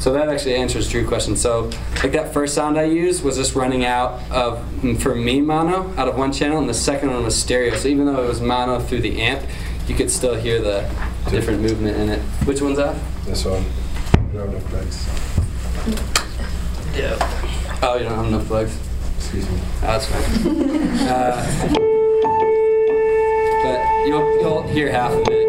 [0.00, 1.34] So that actually answers Drew's question.
[1.34, 1.70] So,
[2.02, 4.62] like that first sound I used was just running out of
[5.00, 7.74] for me mono out of one channel, and the second one was stereo.
[7.74, 9.42] So even though it was mono through the amp,
[9.88, 10.88] you could still hear the
[11.30, 12.20] different movement in it.
[12.44, 12.96] Which one's off?
[13.24, 13.64] This one.
[14.38, 14.96] You don't have enough legs.
[16.96, 17.16] Yeah.
[17.82, 18.78] Oh, you don't have enough legs.
[19.16, 19.58] Excuse me.
[19.58, 20.22] Oh, that's fine.
[21.08, 21.42] uh,
[23.64, 25.47] but you'll you'll hear half of it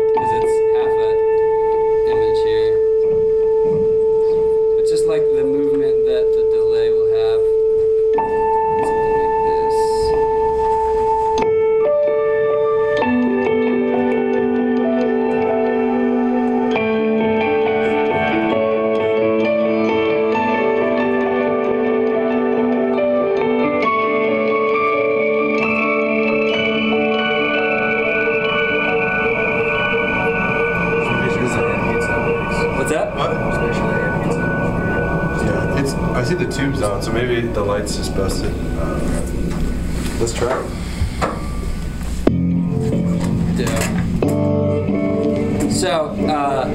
[36.30, 38.56] see the tubes on, so maybe the lights just busted.
[40.20, 40.66] Let's try it.
[43.58, 44.10] Yeah.
[45.72, 46.72] So, uh,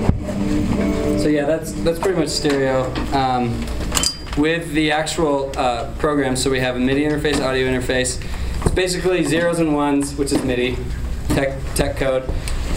[1.19, 2.93] so yeah, that's that's pretty much stereo.
[3.13, 3.65] Um,
[4.37, 8.21] with the actual uh, program, so we have a MIDI interface, audio interface.
[8.65, 10.77] It's basically zeros and ones, which is MIDI,
[11.29, 12.29] tech tech code.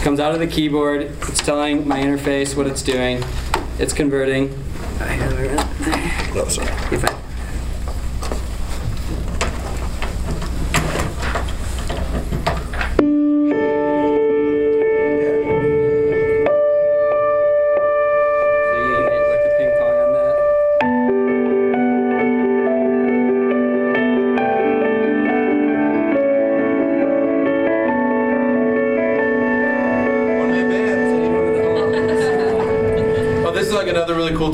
[0.02, 1.02] Comes out of the keyboard.
[1.02, 3.24] It's telling my interface what it's doing.
[3.80, 4.67] It's converting.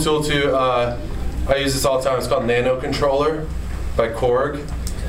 [0.05, 0.55] Tool too.
[0.55, 0.99] Uh,
[1.49, 2.19] I use this all the time.
[2.19, 3.47] It's called Nano Controller
[3.97, 4.65] by Korg.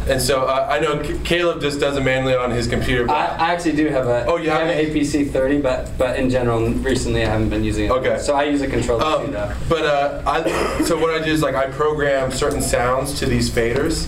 [0.08, 3.04] And so uh, I know C- Caleb just does it manually on his computer.
[3.04, 4.24] I, But I actually do have a.
[4.28, 4.86] Oh, you I have an?
[4.94, 7.92] APC 30, but but in general, recently I haven't been using it.
[7.92, 8.20] Okay.
[8.20, 9.52] So I use a controller too, Um, though.
[9.68, 13.50] but uh, I, so what I do is like I program certain sounds to these
[13.50, 14.08] faders,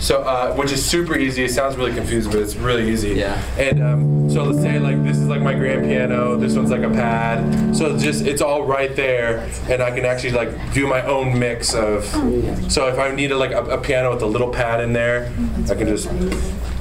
[0.00, 1.42] so uh, which is super easy.
[1.42, 3.14] It sounds really confusing, but it's really easy.
[3.14, 3.42] Yeah.
[3.58, 6.36] And um, so let's say like this is like my grand piano.
[6.36, 7.74] This one's like a pad.
[7.76, 11.38] So it's just it's all right there, and I can actually like do my own
[11.38, 12.08] mix of.
[12.14, 15.32] Oh, so if I needed like a, a piano with a little pad in there,
[15.70, 16.08] I can just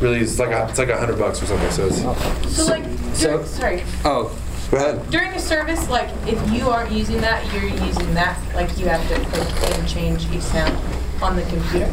[0.01, 1.71] really it's like a, it's like a hundred bucks or something.
[1.71, 2.83] So it's So like,
[3.13, 4.35] So- sorry, Oh,
[4.71, 5.09] go ahead.
[5.09, 9.05] during a service, like if you aren't using that, you're using that, like you have
[9.09, 10.75] to click and change each sound
[11.21, 11.91] on the computer.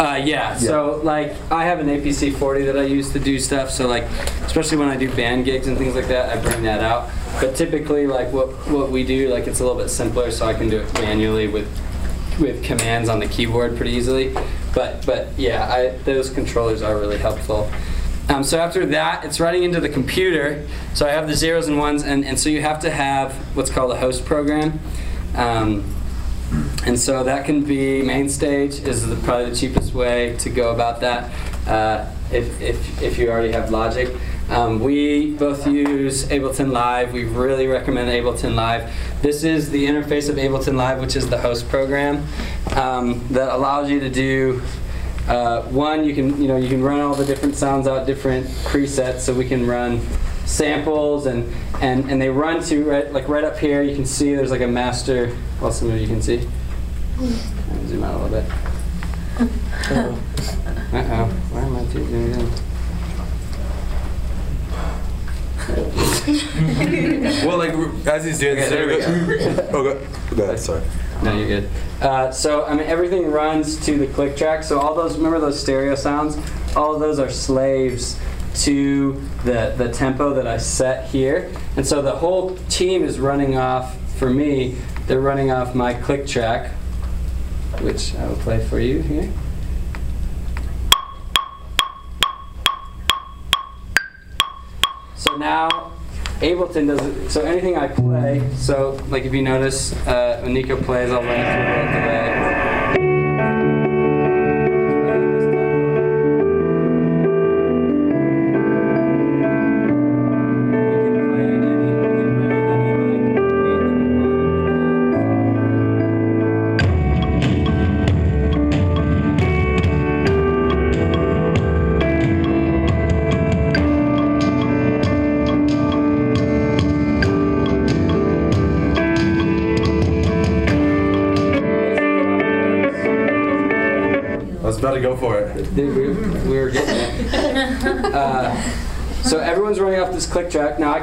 [0.00, 0.56] Uh, yeah.
[0.56, 3.70] So like, I have an APC 40 that I use to do stuff.
[3.70, 4.04] So like,
[4.46, 7.10] especially when I do band gigs and things like that, I bring that out.
[7.38, 10.54] But typically, like what what we do, like it's a little bit simpler, so I
[10.54, 11.68] can do it manually with
[12.40, 14.34] with commands on the keyboard pretty easily.
[14.74, 17.70] But but yeah, I, those controllers are really helpful.
[18.30, 20.66] Um, so after that, it's running into the computer.
[20.94, 23.70] So I have the zeros and ones, and, and so you have to have what's
[23.70, 24.80] called a host program.
[25.34, 25.99] Um,
[26.86, 31.00] and so that can be MainStage is the, probably the cheapest way to go about
[31.00, 31.30] that
[31.66, 34.08] uh, if, if, if you already have Logic.
[34.48, 37.12] Um, we both use Ableton Live.
[37.12, 38.92] We really recommend Ableton Live.
[39.22, 42.26] This is the interface of Ableton Live, which is the host program
[42.74, 44.60] um, that allows you to do
[45.28, 46.04] uh, one.
[46.04, 49.20] You can you know you can run all the different sounds out, different presets.
[49.20, 50.00] So we can run
[50.46, 53.82] samples and and and they run to right like right up here.
[53.82, 55.36] You can see there's like a master.
[55.60, 56.48] Well, some of you can see.
[57.86, 58.50] Zoom out a little bit.
[60.92, 61.24] Uh oh.
[61.52, 62.62] Why am I doing that?
[67.46, 67.72] well, like
[68.06, 69.38] as he's doing Okay, this, there we
[69.72, 69.94] oh,
[70.30, 70.56] go, go.
[70.56, 70.82] Sorry.
[71.22, 71.70] No, you're good.
[72.00, 74.64] Uh, so I mean, everything runs to the click track.
[74.64, 76.38] So all those, remember those stereo sounds?
[76.74, 78.18] All of those are slaves
[78.64, 81.52] to the the tempo that I set here.
[81.76, 83.96] And so the whole team is running off.
[84.18, 86.72] For me, they're running off my click track,
[87.82, 89.32] which I will play for you here.
[95.16, 95.92] So now
[96.40, 97.30] Ableton does it.
[97.30, 101.36] So anything I play, so like if you notice, uh, when Nico plays, I'll run
[101.36, 102.59] through a little delay.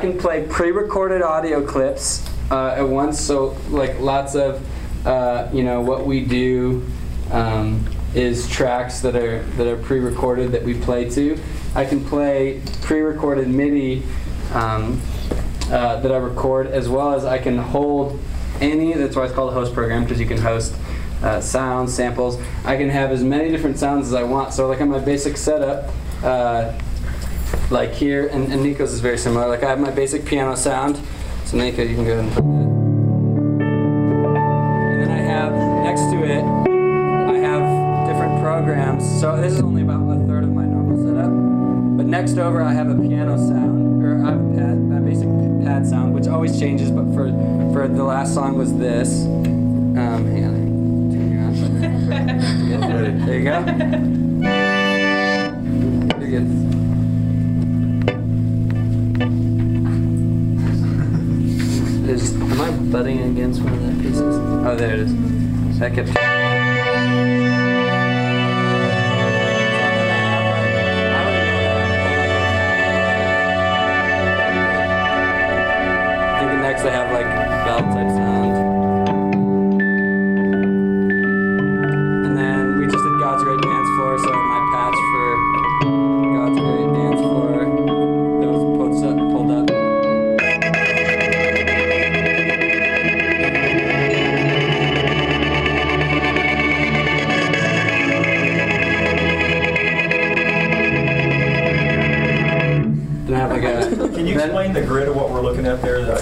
[0.07, 3.19] Can play pre-recorded audio clips uh, at once.
[3.19, 4.65] So like lots of,
[5.05, 6.85] uh, you know, what we do
[7.31, 11.37] um, is tracks that are that are pre-recorded that we play to.
[11.75, 14.03] I can play pre-recorded MIDI
[14.53, 15.01] um,
[15.69, 18.19] uh, that I record, as well as I can hold
[18.61, 18.93] any.
[18.93, 20.73] That's why it's called a host program because you can host
[21.21, 22.41] uh, sounds, samples.
[22.63, 24.53] I can have as many different sounds as I want.
[24.53, 25.91] So like on my basic setup,
[26.23, 26.79] uh,
[27.69, 29.47] like here, and, and Nico's is very similar.
[29.47, 30.99] Like I have my basic piano sound.
[31.45, 32.67] So Nico, you can go ahead and put that.
[34.91, 35.53] And then I have
[35.83, 39.03] next to it, I have different programs.
[39.19, 41.31] So this is only about a third of my normal setup.
[41.97, 45.27] But next over, I have a piano sound, or I have a pad, my basic
[45.65, 46.91] pad sound, which always changes.
[46.91, 47.31] But for
[47.73, 49.25] for the last song was this.
[49.25, 51.11] Um, hang on.
[51.11, 51.47] Turn you on.
[53.27, 54.16] There you go.
[62.91, 64.21] Butting against one of the pieces?
[64.21, 65.79] Oh, there it is.
[65.79, 66.09] That kept.
[76.29, 77.25] I think next I have like
[77.65, 78.36] bell type sound.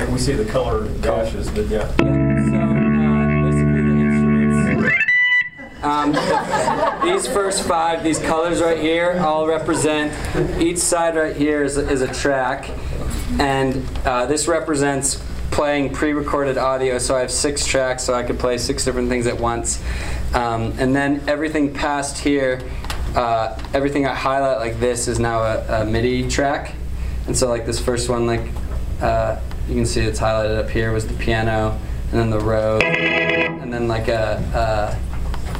[0.07, 1.87] I- We see the color dashes, but yeah.
[1.97, 4.95] So, uh, basically the instruments.
[5.83, 6.11] Um,
[7.03, 10.11] these first five, these colors right here, all represent,
[10.61, 12.69] each side right here is is a track.
[13.39, 16.97] And uh, this represents playing pre-recorded audio.
[16.97, 19.81] So I have six tracks, so I could play six different things at once.
[20.33, 22.61] Um, and then everything past here,
[23.15, 26.75] uh, everything I highlight like this is now a, a MIDI track.
[27.27, 28.41] And so like this first one, like
[29.01, 31.79] uh, you can see it's highlighted up here was the piano,
[32.11, 34.95] and then the Rhodes, and then like a, uh,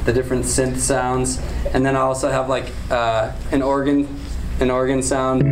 [0.04, 1.40] the different synth sounds,
[1.74, 4.08] and then I also have like uh, an organ,
[4.60, 5.42] an organ sound.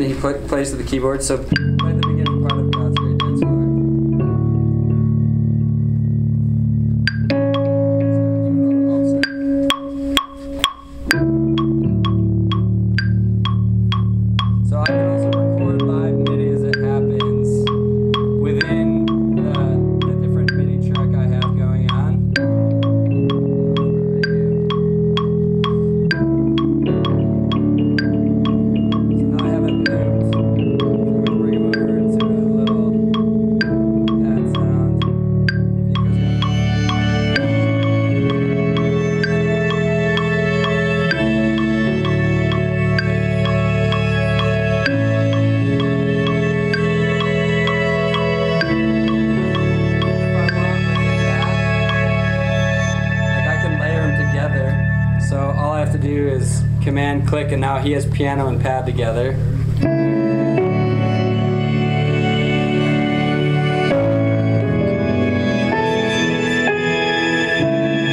[0.00, 1.44] And he pl- plays to the keyboard, so
[57.26, 59.30] click, and now he has piano and pad together.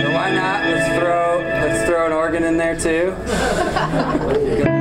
[0.05, 0.65] Or why not?
[0.65, 4.73] Let's throw let's throw an organ in there too.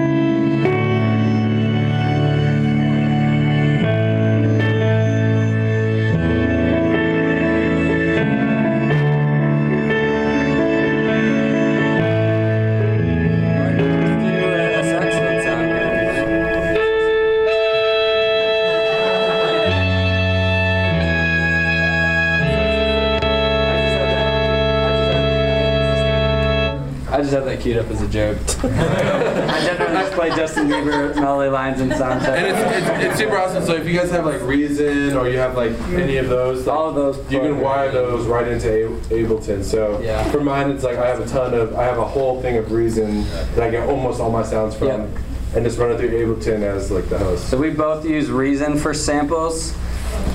[27.67, 28.39] queued up as a joke.
[28.65, 32.29] I generally just play Justin Bieber melody lines and soundtrack.
[32.29, 33.65] And it's, it's, it's super awesome.
[33.65, 36.77] So if you guys have like Reason or you have like any of those, like,
[36.77, 37.17] all of those.
[37.33, 39.65] you can wire those right into A- Ableton.
[39.65, 40.23] So Yeah.
[40.31, 42.71] for mine, it's like I have a ton of, I have a whole thing of
[42.71, 43.25] Reason
[43.57, 45.09] that I get almost all my sounds from, Yep.
[45.57, 47.49] and just run it through Ableton as like the host.
[47.49, 49.75] So we both use Reason for samples,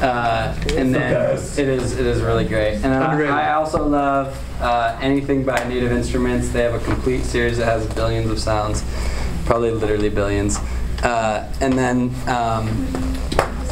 [0.01, 1.57] uh, and then best.
[1.57, 2.73] it is it is really great.
[2.75, 6.49] And then I, I also love uh, anything by Native Instruments.
[6.49, 8.83] They have a complete series that has billions of sounds,
[9.45, 10.57] probably literally billions.
[11.03, 12.67] Uh, and then um,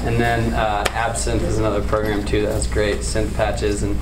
[0.05, 3.97] and then uh, Absynth is another program too that has great synth patches and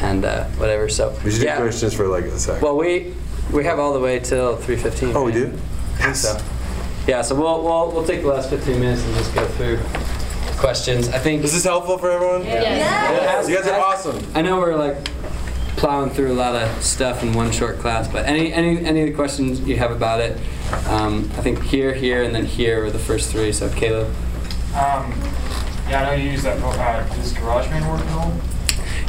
[0.00, 0.88] and uh, whatever.
[0.88, 1.56] So We should do yeah.
[1.58, 2.62] questions for like a sec.
[2.62, 3.14] Well, we
[3.52, 5.14] we have all the way till 3:15.
[5.14, 5.52] oh, we do?
[5.98, 6.22] Yes.
[6.22, 6.42] So,
[7.06, 9.78] yeah, so we'll, we'll, we'll take the last 15 minutes and just go through
[10.56, 11.08] questions.
[11.08, 11.42] I think.
[11.42, 12.44] Is this helpful for everyone?
[12.44, 13.48] Yes.
[13.48, 14.24] You guys are awesome.
[14.34, 15.08] I know we're like
[15.82, 19.08] plowing through a lot of stuff in one short class, but any any any of
[19.08, 20.38] the questions you have about it,
[20.86, 23.50] um, I think here, here, and then here are the first three.
[23.50, 24.06] So Caleb.
[24.76, 25.12] Um,
[25.88, 26.62] yeah, I know you use that.
[26.62, 28.32] Uh, does GarageBand work at all?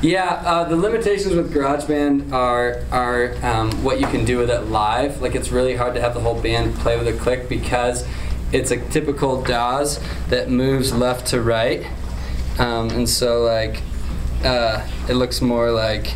[0.01, 4.61] Yeah, uh, the limitations with GarageBand are are um, what you can do with it
[4.61, 5.21] live.
[5.21, 8.03] Like it's really hard to have the whole band play with a click because
[8.51, 11.85] it's a typical DAWs that moves left to right,
[12.57, 13.83] um, and so like
[14.43, 16.15] uh, it looks more like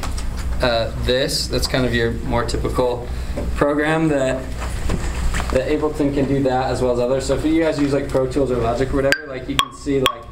[0.62, 1.48] uh, this.
[1.48, 3.08] That's kind of your more typical
[3.56, 4.44] program that
[5.52, 7.26] that Ableton can do that as well as others.
[7.26, 9.74] So if you guys use like Pro Tools or Logic or whatever, like you can
[9.74, 10.24] see like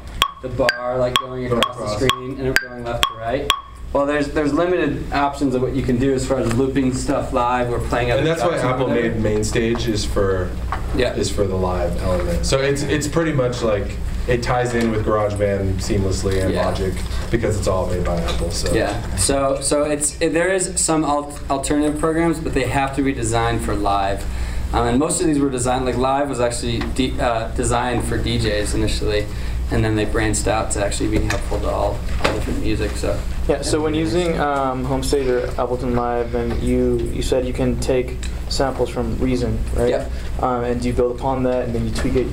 [0.42, 3.50] the bar like going Going across the screen and it going left to right.
[3.92, 7.32] Well, there's there's limited options of what you can do as far as looping stuff
[7.32, 10.50] live or playing other And that's why Apple made MainStage is for
[10.96, 11.14] Yeah.
[11.14, 12.44] is for the live element.
[12.44, 13.96] So it's it's pretty much like
[14.28, 16.66] it ties in with GarageBand seamlessly and Yeah.
[16.66, 16.94] Logic
[17.30, 18.50] because it's all made by Apple.
[18.50, 19.16] So Yeah.
[19.16, 23.12] So so it's it, there is some al- alternative programs, but they have to be
[23.12, 24.24] designed for live.
[24.72, 28.18] Um, and most of these were designed like live was actually de- uh, designed for
[28.18, 29.24] DJs initially,
[29.70, 32.90] and then they branched out to actually being helpful to all, all different music.
[32.96, 33.16] So
[33.48, 37.78] Yeah, so when using um, Homestage or Ableton Live, then you you said you can
[37.78, 38.16] take
[38.48, 39.90] samples from Reason, right?
[39.90, 40.12] Yep.
[40.42, 42.24] Um, and you build upon that, and then you tweak it.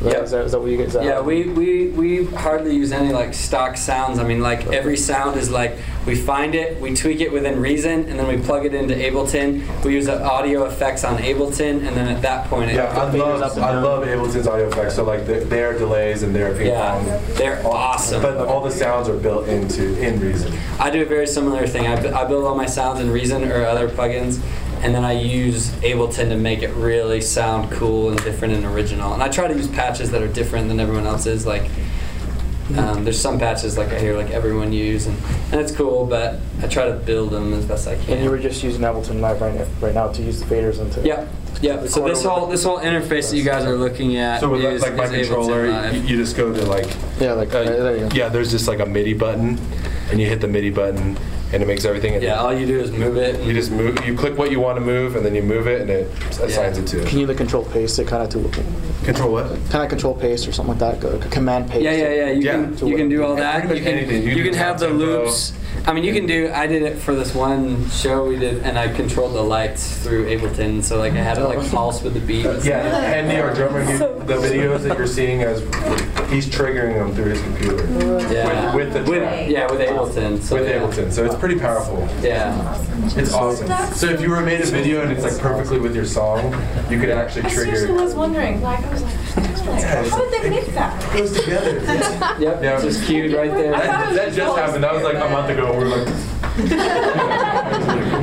[0.00, 0.12] Right?
[0.12, 0.22] Yep.
[0.24, 0.94] Is, that, is that what you guys?
[0.94, 4.18] Yeah, we, we, we hardly use any like stock sounds.
[4.18, 5.76] I mean, like every sound is like
[6.06, 9.84] we find it, we tweak it within Reason, and then we plug it into Ableton.
[9.84, 13.10] We use uh, audio effects on Ableton, and then at that point, it Yeah, I
[13.10, 13.82] fingers up love I down.
[13.84, 14.94] love Ableton's audio effects.
[14.96, 17.34] So like their, their delays and their ping yeah, pong.
[17.34, 18.22] they're awesome.
[18.22, 20.52] But all the sounds are built into in Reason.
[20.78, 21.86] I do a very similar thing.
[21.86, 24.40] I, I build all my sounds in Reason or other plugins,
[24.82, 29.12] and then I use Ableton to make it really sound cool and different and original.
[29.14, 31.46] And I try to use patches that are different than everyone else's.
[31.46, 31.70] Like,
[32.76, 35.16] um, there's some patches like I hear like everyone use, and,
[35.52, 38.14] and it's cool, but I try to build them as best I can.
[38.14, 40.78] And you were just using Ableton Live right now, right now to use the faders
[40.78, 41.00] into.
[41.06, 41.26] Yeah,
[41.62, 41.86] yeah.
[41.86, 44.82] So this whole this whole interface that you guys are looking at So with is,
[44.82, 46.86] like my is controller, you, you just go to like
[47.18, 48.14] Yeah, like uh, right, there you go.
[48.14, 48.28] yeah.
[48.28, 49.58] There's just like a MIDI button,
[50.10, 51.16] and you hit the MIDI button,
[51.52, 52.20] and it makes everything.
[52.22, 53.40] yeah, all you do is move it.
[53.44, 54.04] You just move.
[54.06, 56.10] You click what you want to move, and then you move it, and it
[56.40, 58.62] assigns it to Can you like control paste it kind of to
[59.04, 59.46] Control what?
[59.70, 61.00] kind of control paste or something like that?
[61.00, 61.82] Go command paste.
[61.82, 62.30] Yeah, yeah, yeah.
[62.30, 62.52] You Yeah.
[62.76, 63.62] can you can do all that.
[63.68, 64.22] You can anything.
[64.22, 65.30] You you can can have the tempo.
[65.88, 65.90] Loops.
[65.90, 66.50] I mean, you can do.
[66.52, 70.26] I did it for this one show we did, and I controlled the lights through
[70.26, 70.82] Ableton.
[70.82, 72.46] So like I had it like pulse with the beat.
[72.46, 72.64] and.
[72.64, 75.60] Yeah, Andy, our drummer, he, the videos that you're seeing as
[76.30, 77.84] he's triggering them through his computer
[78.32, 78.74] Yeah.
[78.74, 80.42] with, with the With, yeah, with Ableton.
[80.42, 80.80] So with yeah.
[80.80, 81.12] Ableton.
[81.12, 82.06] So it's pretty powerful.
[82.22, 82.84] Yeah.
[83.16, 83.68] It's awesome.
[83.94, 86.52] So if you were made a video and it's like perfectly with your song,
[86.90, 87.60] you could actually trigger.
[87.60, 88.02] I seriously trigger.
[88.02, 91.14] was wondering, like, I was like, how did they make that?
[91.14, 91.80] It goes together.
[92.38, 92.62] Yep.
[92.62, 92.80] Yeah.
[92.80, 93.72] Just cued right there.
[93.72, 94.84] That, that just happened.
[94.84, 95.72] That was like a month ago.
[95.76, 96.08] We're like,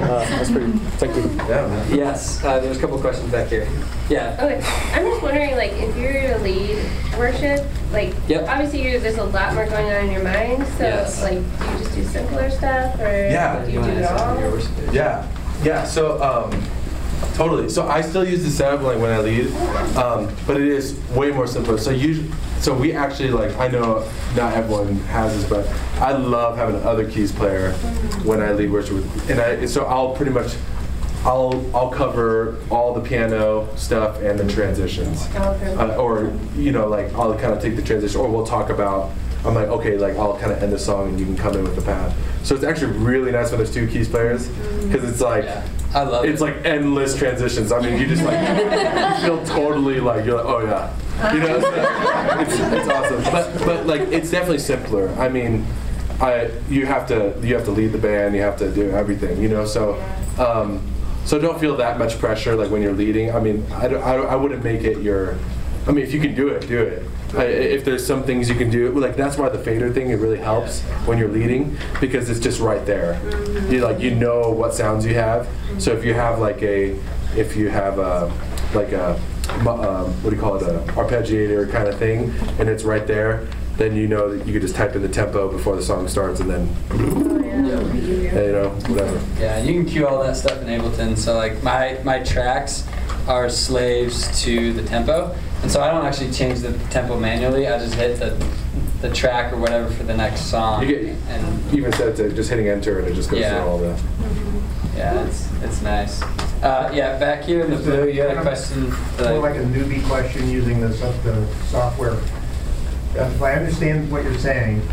[0.05, 0.71] Uh, that's pretty.
[0.97, 1.23] Thank you.
[1.49, 1.85] yeah.
[1.89, 2.43] Yes.
[2.43, 3.67] Uh, there's a couple questions back here.
[4.09, 4.37] Yeah.
[4.39, 4.61] Okay,
[4.93, 6.77] I'm just wondering, like, if you're a lead
[7.17, 8.47] worship, like, Yep.
[8.47, 10.65] obviously you, there's a lot more going on in your mind.
[10.77, 11.21] So, Yes.
[11.23, 13.65] like, do you just do simpler stuff, or Yeah.
[13.65, 14.93] do you do it all?
[14.93, 15.25] Yeah,
[15.63, 15.83] yeah.
[15.85, 16.51] So um,
[17.33, 17.69] Totally.
[17.69, 19.51] So I still use the setup like when I lead,
[19.97, 21.77] um, but it is way more simpler.
[21.77, 25.67] So usually, so we actually like I know not everyone has this, but
[26.01, 27.73] I love having an other keys player
[28.23, 30.55] when I lead worship, with, and I so I'll pretty much.
[31.27, 35.25] I'll, I'll cover all the piano stuff and the transitions.
[35.35, 39.11] Uh, or, you know, like I'll kind of take the transition, or we'll talk about,
[39.43, 41.63] I'm like, okay, like I'll kind of end the song and you can come in
[41.63, 42.13] with the pad.
[42.43, 45.45] So it's actually really nice when there's two keys players, because it's like,
[45.95, 47.71] I love it's like endless transitions.
[47.71, 52.41] I mean, you just like feel totally like you're like, oh yeah, you know, so
[52.41, 53.23] it's, it's awesome.
[53.31, 55.07] But but like it's definitely simpler.
[55.11, 55.65] I mean,
[56.19, 59.41] I you have to you have to lead the band, you have to do everything,
[59.41, 59.65] you know.
[59.65, 59.95] So
[60.37, 60.85] um,
[61.23, 63.33] so don't feel that much pressure like when you're leading.
[63.33, 65.37] I mean, I, I, I wouldn't make it your.
[65.87, 67.03] I mean, if you can do it, do it.
[67.33, 70.15] I, if there's some things you can do, like that's why the fader thing it
[70.15, 73.19] really helps when you're leading because it's just right there.
[73.69, 75.47] You like you know what sounds you have.
[75.79, 76.97] So if you have like a,
[77.35, 78.31] if you have a,
[78.73, 79.19] like a,
[79.67, 83.47] um, what do you call it, a arpeggiator kind of thing, and it's right there,
[83.77, 86.39] then you know that you could just type in the tempo before the song starts,
[86.39, 88.41] and then, yeah.
[88.41, 89.21] you know, whatever.
[89.39, 91.17] Yeah, you can cue all that stuff in Ableton.
[91.17, 92.87] So like my my tracks
[93.27, 95.35] are slaves to the tempo,
[95.65, 97.67] and so I don't actually change the tempo manually.
[97.67, 98.37] I just hit the
[99.01, 100.87] the track or whatever for the next song.
[100.87, 103.63] You get and even set to just hitting enter, and it just goes Yeah.
[103.63, 103.99] through all the.
[104.95, 106.21] yeah, it's it's nice.
[106.61, 108.91] Uh, yeah, back here in the blue, you had a question.
[109.17, 112.19] that More like a newbie question using the, the software.
[113.15, 114.87] If I understand what you're saying,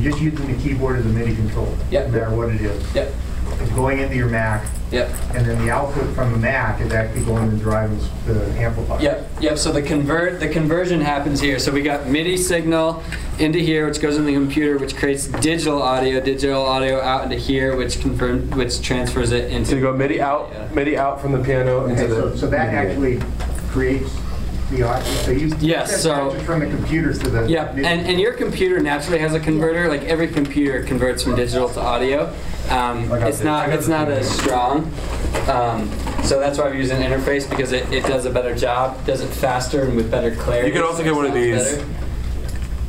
[0.00, 1.74] you're just using the keyboard as a MIDI control.
[1.90, 2.08] Yep.
[2.08, 2.94] No matter what it is.
[2.94, 3.10] Yep.
[3.58, 5.10] It's going into your Mac, Yep.
[5.34, 7.90] and then the output from the Mac is actually going to drive
[8.26, 9.00] the the amplifier.
[9.00, 9.58] Yep, yep.
[9.58, 11.58] So the convert the conversion happens here.
[11.58, 13.02] So we got MIDI signal
[13.38, 17.36] into here, which goes in the computer, which creates digital audio, digital audio out into
[17.36, 19.70] here, which confirm which transfers it into.
[19.70, 22.38] So you go MIDI out, MIDI out from the piano into Okay, so, the.
[22.38, 23.22] so that MIDI actually
[23.70, 24.10] creates
[24.70, 25.54] the audio, so you.
[25.60, 27.48] Yes, that's so- From the computers to the.
[27.48, 29.88] Yeah, and, and your computer naturally has a converter.
[29.88, 32.34] Like every computer converts from digital to audio.
[32.72, 33.44] Um, it's this.
[33.44, 34.90] not it's not as strong.
[35.48, 35.90] Um,
[36.22, 39.20] so that's why we use an interface because it, it does a better job, does
[39.20, 40.68] it faster and with better clarity.
[40.68, 41.56] You can also get one of these.
[41.76, 41.88] better.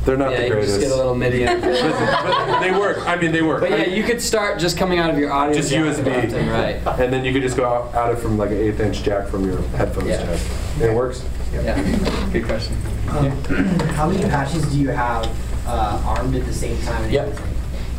[0.04, 0.72] They're not yeah, the you greatest.
[0.74, 1.46] just get a little MIDI.
[1.46, 2.98] Listen, but they work.
[3.06, 3.60] I mean, they work.
[3.60, 6.32] But yeah, mean, you could start just coming out of your audio just USB, left
[6.34, 7.00] and right.
[7.00, 9.28] and then you could just go out, out it from like an eighth inch jack
[9.28, 10.24] from your headphones Yeah.
[10.24, 10.40] jack,
[10.74, 11.24] and it works.
[11.54, 12.74] Yeah, good question.
[13.94, 15.26] How many patches do you have
[15.66, 17.04] uh, armed at the same time?
[17.04, 17.38] and Yep.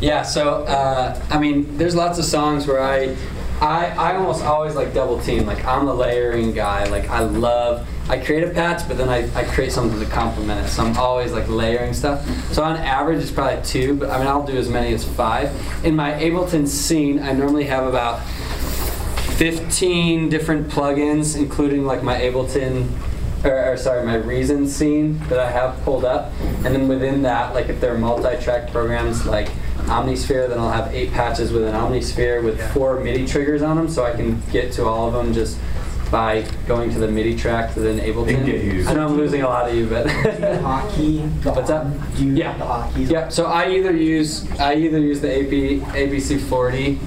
[0.00, 3.16] Yeah, so uh, I mean, there's lots of songs where I,
[3.60, 5.46] I, I almost always like double team.
[5.46, 6.84] Like I'm the layering guy.
[6.84, 10.66] Like I love, I create a patch, but then I, I create something to complement
[10.66, 10.68] it.
[10.68, 12.26] So I'm always like layering stuff.
[12.52, 15.50] So on average, it's probably two, but I mean, I'll do as many as five.
[15.84, 18.22] In my Ableton scene, I normally have about
[19.36, 22.90] 15 different plugins, including like my Ableton,
[23.44, 26.32] or, or sorry, my Reason scene that I have pulled up.
[26.64, 29.48] And then within that, like if they're multi-track programs like
[29.86, 33.88] Omnisphere, then I'll have eight patches with an Omnisphere with four MIDI triggers on them,
[33.88, 35.58] so I can get to all of them just
[36.10, 38.26] by going to the MIDI track within Ableton.
[38.26, 38.88] They can get used.
[38.88, 40.22] I know I'm losing a lot of you, but Do you
[40.62, 41.86] hotkey What's up?
[42.16, 42.56] Do you Yeah.
[42.56, 43.10] the hotkeys?
[43.10, 46.98] yeah, so I either use I either use the AP APC 40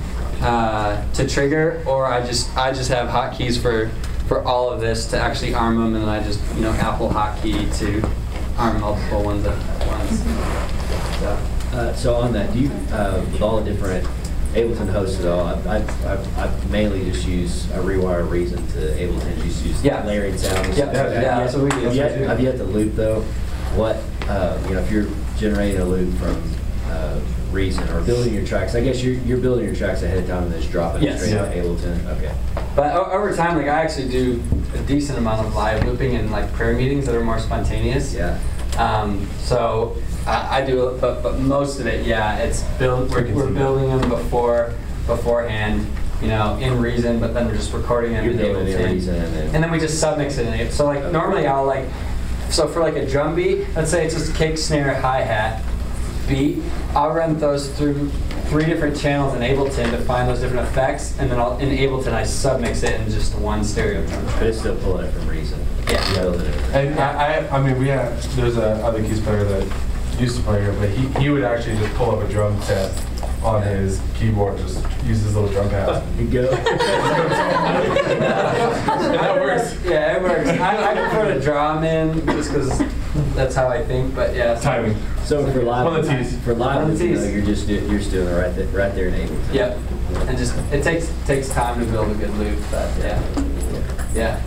[0.42, 3.90] uh, to trigger, or I just I just have hotkeys for
[4.28, 7.10] for all of this to actually arm them, and then I just you know Apple
[7.10, 8.08] hotkey to
[8.58, 10.24] arm multiple ones at once.
[11.20, 11.38] So.
[11.80, 14.06] Uh, so on that, do you, uh, with all the different
[14.54, 18.80] Ableton hosts at all, I've, I've, I've, I've mainly just use a rewire reason to
[18.80, 20.04] Ableton, just use Yeah.
[20.06, 20.78] layering sounds.
[20.78, 21.22] Yeah, yeah, that.
[21.22, 21.78] that's what we do.
[21.86, 23.22] Have you, we have you had to loop though?
[23.76, 23.96] What,
[24.28, 25.08] uh, you know, if you're
[25.38, 26.44] generating a loop from,
[26.88, 27.20] uh,
[27.52, 30.44] Reason or building your tracks, I guess you're, you're building your tracks ahead of time
[30.44, 31.20] and then just dropping it Yes.
[31.22, 31.50] straight Yeah.
[31.50, 32.32] to Ableton, okay.
[32.76, 34.44] But o- over time, like I actually do
[34.76, 38.14] a decent amount of live looping and like prayer meetings that are more spontaneous.
[38.14, 38.38] Yeah.
[38.78, 43.10] Um, so I, I do, it, but but most of it, yeah, it's build.
[43.12, 44.74] We're, we're building them before
[45.06, 45.86] beforehand,
[46.22, 48.82] you know, in Reason, but then we're just recording them You're in building it in
[48.82, 48.94] Ableton.
[48.94, 49.56] Reason and then.
[49.56, 50.72] and then we just submix it in it.
[50.72, 51.86] So like normally I'll like,
[52.50, 55.64] so for like a drum beat, let's say it's just kick, snare, hi hat
[56.28, 56.62] beat.
[56.94, 58.10] I'll run those through
[58.50, 62.14] three different channels in Ableton to find those different effects, and then I'll in Ableton
[62.14, 65.60] I submix it in just one stereo drum But it's still pulling it from Reason.
[65.88, 66.14] Yeah.
[66.14, 66.34] You're.
[66.74, 69.68] And I, I, I mean, we have, there's a other keys player that
[70.20, 72.92] used to play here, but he, he would actually just pull up a drum set
[73.44, 76.04] on his keyboard, and just use his little drum pad.
[76.20, 76.52] You go.
[78.00, 79.78] that works.
[79.86, 80.50] Yeah, it works.
[80.50, 82.82] I, I prefer to draw 'em in just because
[83.36, 84.14] that's how I think.
[84.14, 84.98] But yeah, so- Timing.
[85.24, 86.38] So for live, One of the T's.
[86.40, 88.54] for live, One of the you know, you're just do- you're just doing it right
[88.56, 89.54] there, right there in Ableton.
[89.54, 89.78] Yep.
[90.28, 92.60] and just it takes takes time to build a good loop.
[92.72, 93.22] But yeah,
[94.14, 94.40] yeah.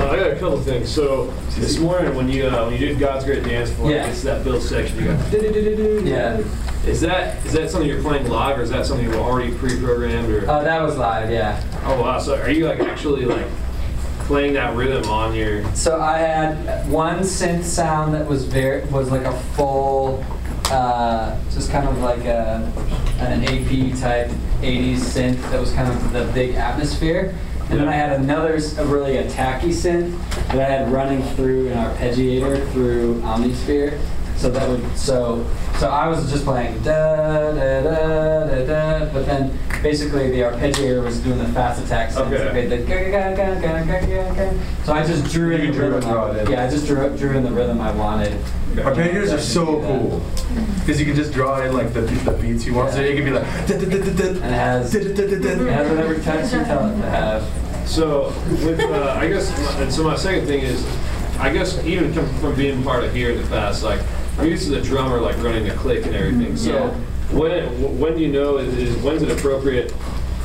[0.00, 0.88] Uh, I got a couple things.
[0.90, 1.26] So
[1.58, 4.06] this morning when you uh, when you did God's Great Dance Floor, Yeah.
[4.06, 4.98] it's that build section.
[4.98, 6.04] You got.
[6.06, 6.40] Yeah.
[6.86, 9.52] Is that is that something you're playing live, or is that something you were already
[9.54, 10.30] pre-programmed?
[10.32, 11.30] Or Uh, that was live.
[11.30, 11.60] Yeah.
[11.84, 13.44] oh wow, so are you like actually like
[14.20, 15.62] playing that rhythm on your?
[15.74, 20.24] So I had one synth sound that was very was like a full,
[20.70, 22.72] uh, just kind of like a
[23.18, 24.30] an AP type
[24.62, 27.34] 80s synth that was kind of the big atmosphere.
[27.70, 30.18] And then I had another a really attacky synth
[30.48, 33.98] that I had running through an arpeggiator through Omnisphere.
[34.36, 35.46] So that would so
[35.78, 41.04] so I was just playing da da da da da, but then basically the arpeggiator
[41.04, 42.32] was doing the fast attack synth.
[42.32, 42.48] Okay.
[42.48, 44.52] Okay, the ga- ga- ga- ga- ga- ga- ga.
[44.84, 46.10] So I just drew in You the drew rhythm.
[46.10, 46.52] draw I- it in.
[46.52, 48.32] Yeah, I just drew drew in the rhythm I wanted.
[48.76, 50.22] Arpeggiators are so cool
[50.80, 52.92] because you can just draw in like the, the beats you want.
[52.94, 53.44] So it can be like.
[53.44, 57.59] And it has it has whatever touch you tell it to have.
[57.86, 58.28] So
[58.64, 60.84] with uh, I guess my, and so my second thing is,
[61.38, 64.00] I guess even from being part of here in the past, like
[64.38, 66.56] I'm used to the drummer like running the click and everything.
[66.56, 66.90] So Yeah.
[67.36, 69.92] when when do you know is, is when's it appropriate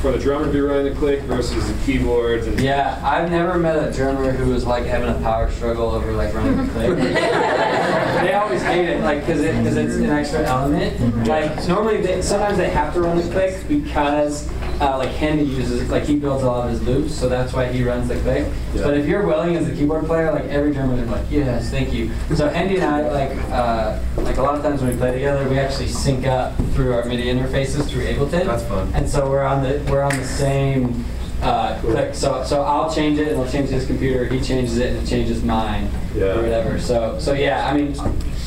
[0.00, 3.58] for the drummer to be running the click versus the keyboards and Yeah, I've never
[3.58, 6.96] met a drummer who was like having a power struggle over like running the click.
[8.22, 11.26] they always hate it, like, cause it, cause it's an extra element.
[11.26, 14.50] Like, normally, they, sometimes they have to run the click because,
[14.80, 17.66] uh, like, Hendy uses, like, he builds a lot of his loops, so that's why
[17.72, 18.46] he runs the click.
[18.74, 21.92] But if you're willing as a keyboard player, like, every drummer is like, yes, thank
[21.92, 22.10] you.
[22.34, 25.48] So Hendy and I, like, uh, like a lot of times when we play together,
[25.48, 28.44] we actually sync up through our MIDI interfaces through Ableton.
[28.46, 28.90] That's fun.
[28.94, 31.04] And so we're on the we're on the same
[31.42, 32.14] uh, click.
[32.14, 34.24] So so I'll change it and I'll change his computer.
[34.26, 36.38] He changes it and it changes mine Yeah.
[36.38, 36.78] or whatever.
[36.78, 37.94] So so yeah, I mean,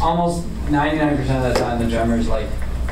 [0.02, 2.48] almost 99% of the time the drummer's like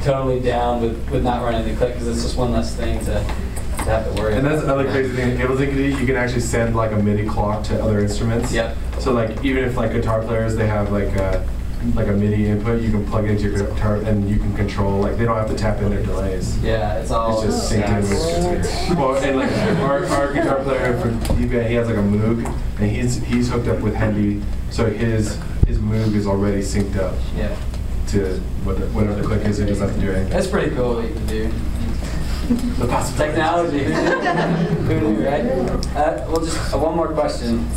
[0.08, 3.06] totally down with, with not running the click because it's just one less thing to,
[3.06, 4.34] to have to worry.
[4.34, 4.38] About.
[4.38, 4.92] And that's the about.
[4.92, 5.38] crazy thing.
[5.38, 6.00] Ableton can.
[6.00, 8.52] You can actually send like a MIDI clock to other instruments.
[8.54, 8.78] Yep.
[9.00, 11.48] So like even if like guitar players they have like a
[11.94, 15.18] like a MIDI input, you can plug into your guitar and you can control like
[15.18, 16.58] they don't have to tap in their delays.
[16.64, 18.98] Yeah, it's all It's just synced in with.
[18.98, 19.52] Well, and like
[19.82, 22.46] our, our guitar player for DBA, he has like a Moog,
[22.80, 27.14] and he's he's hooked up with Hendy, so his his Moog is already synced up
[27.36, 27.56] Yeah.
[28.10, 29.58] To what the, whatever the click is.
[29.58, 30.30] He doesn't have to do anything.
[30.30, 31.52] That's pretty cool what you can do.
[32.78, 33.36] The possibilities.
[33.36, 33.84] Technology.
[34.88, 35.46] Who knew, right?
[35.96, 37.68] Uh, well, just uh, one more question.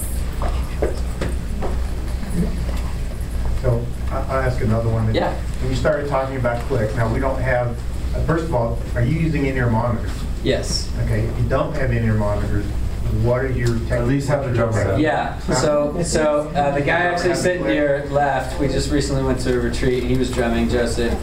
[3.63, 5.13] So I- I'll ask another one.
[5.15, 5.35] Yeah.
[5.61, 7.77] When you started talking about click, now we don't have,
[8.15, 10.11] uh, first of all, are you using in-ear monitors?
[10.43, 10.91] Yes.
[11.05, 12.65] Okay, if you don't have in-ear monitors,
[13.23, 13.77] what are your?
[13.93, 15.01] At least have the drum set.
[15.01, 19.55] Yeah, so, so uh, the guy actually sitting here left, we just recently went to
[19.55, 21.19] a retreat, he was drumming, Joseph.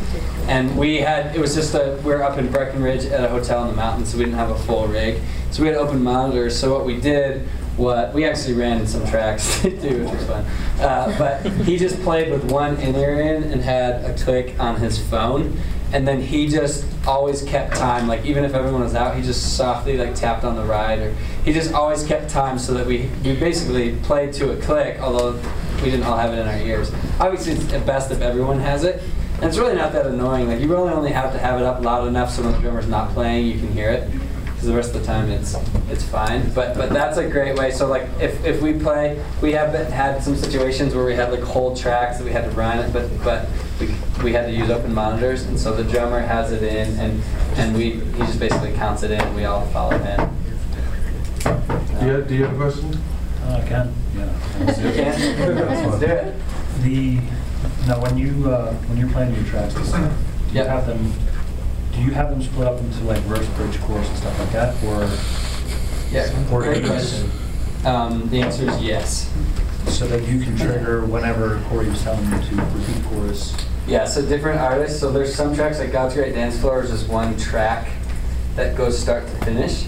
[0.48, 3.64] And we had, it was just a, we are up in Breckenridge at a hotel
[3.64, 5.22] in the mountains, so we didn't have a full rig.
[5.52, 9.62] So we had open monitors, so what we did, what, we actually ran some tracks
[9.62, 10.46] too, which was fun.
[10.80, 14.98] Uh, but he just played with one in-ear in and had a click on his
[14.98, 15.58] phone.
[15.94, 19.56] And then he just always kept time, like even if everyone was out, he just
[19.56, 21.14] softly like tapped on the ride, or
[21.46, 25.40] he just always kept time so that we we basically played to a click, although
[25.78, 26.92] we didn't all have it in our ears.
[27.20, 29.02] Obviously, it's best if everyone has it,
[29.36, 30.50] and it's really not that annoying.
[30.50, 32.88] Like you really only have to have it up loud enough so when the drummer's
[32.88, 34.10] not playing, you can hear it.
[34.58, 35.56] Because the rest of the time it's
[35.92, 36.52] it's fine.
[36.56, 37.70] But but that's a great way.
[37.70, 41.32] So like if, if we play, we have been- had some situations where we had
[41.32, 43.48] like whole tracks that we had to run it, but but
[43.80, 43.94] we,
[44.24, 47.22] we had to use open monitors, and so the drummer has it in, and
[47.56, 50.30] and we he just basically counts it in, and we all follow him.
[51.44, 52.98] Do you, have, do you have a question?
[53.44, 54.26] Uh, I can, yeah.
[54.60, 55.56] You can?
[55.56, 56.36] Let's do it.
[56.84, 57.16] The,
[57.88, 59.80] now, when you, uh, when you're playing your tracks, do
[60.54, 61.12] you have them,
[61.98, 64.84] do you have them split up into like verse, bridge, chorus and stuff like that,
[64.84, 65.10] or?
[66.12, 67.30] Yeah, or great question.
[67.86, 69.34] Um, the answer is yes.
[69.88, 73.56] So that you can trigger whenever Corey's telling you to repeat chorus.
[73.88, 75.00] Yeah, so different artists.
[75.00, 77.90] So there's some tracks like God's Great Dance Floor is just one track
[78.56, 79.86] that goes start to finish.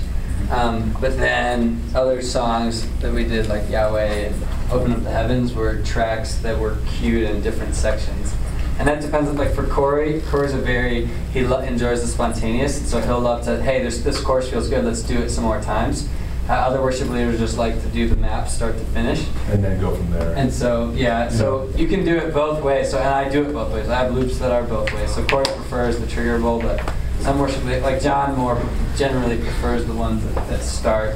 [0.52, 5.53] Um, but then other songs that we did like Yahweh and Open Up the Heavens
[5.53, 8.34] were tracks that were cued in different sections.
[8.80, 13.01] And that depends on, like for Corey, Corey's a very, he enjoys the spontaneous, so
[13.01, 16.07] he'll love to, hey, this, this chorus feels good, let's do it some more times.
[16.47, 19.27] Uh, other worship leaders just like to do the map start to finish.
[19.49, 20.34] And then go from there.
[20.34, 22.89] And so, yeah, so you can do it both ways.
[22.89, 23.88] So, and I do it both ways.
[23.89, 25.14] I have loops that are both ways.
[25.14, 28.60] So Corey prefers the trigger triggerable, but some worship, like John more
[28.95, 31.15] generally prefers the ones that, that start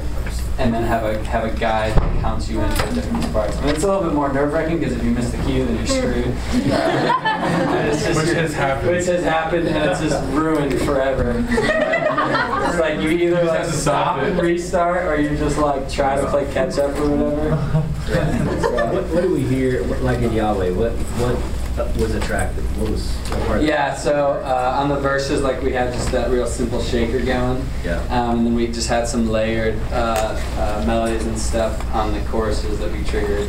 [0.58, 3.56] and then have a have a guide that counts you into different parts.
[3.56, 5.64] I mean, it's a little bit more nerve wracking because if you miss the cue,
[5.64, 6.26] then you're screwed.
[6.26, 8.90] And it's just- Which has happened.
[8.90, 11.44] Which has happened, and it's just ruined forever.
[11.48, 14.30] it's like you either You like stop stop it.
[14.32, 17.82] and restart, or you just like try to play catch up or whatever.
[18.04, 21.36] What, what do we hear, like in Yahweh, what, what
[21.76, 22.64] was attractive?
[22.80, 26.30] What was, what part Yeah, so uh, on the verses, like we had just that
[26.30, 27.64] real simple shaker going.
[27.84, 28.00] Yeah.
[28.10, 32.20] Um, and then we just had some layered uh, uh, melodies and stuff on the
[32.30, 33.48] choruses that we triggered.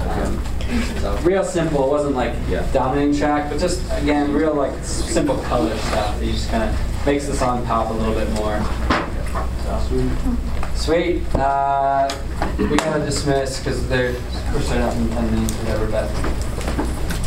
[0.00, 0.42] Um,
[1.00, 1.84] so real simple.
[1.86, 2.66] It wasn't like Yeah.
[2.72, 7.26] dominating track, but just again, real like simple color stuff that just kind of makes
[7.26, 8.60] the song pop a little bit more.
[9.64, 10.10] So,
[10.74, 11.22] sweet.
[11.34, 12.08] Uh,
[12.58, 14.12] we gotta dismiss because they're
[14.52, 15.86] we're starting up in ten minutes whatever.
[15.86, 16.10] But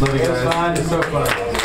[0.02, 0.80] Love you guys.
[0.80, 1.65] It's so fun.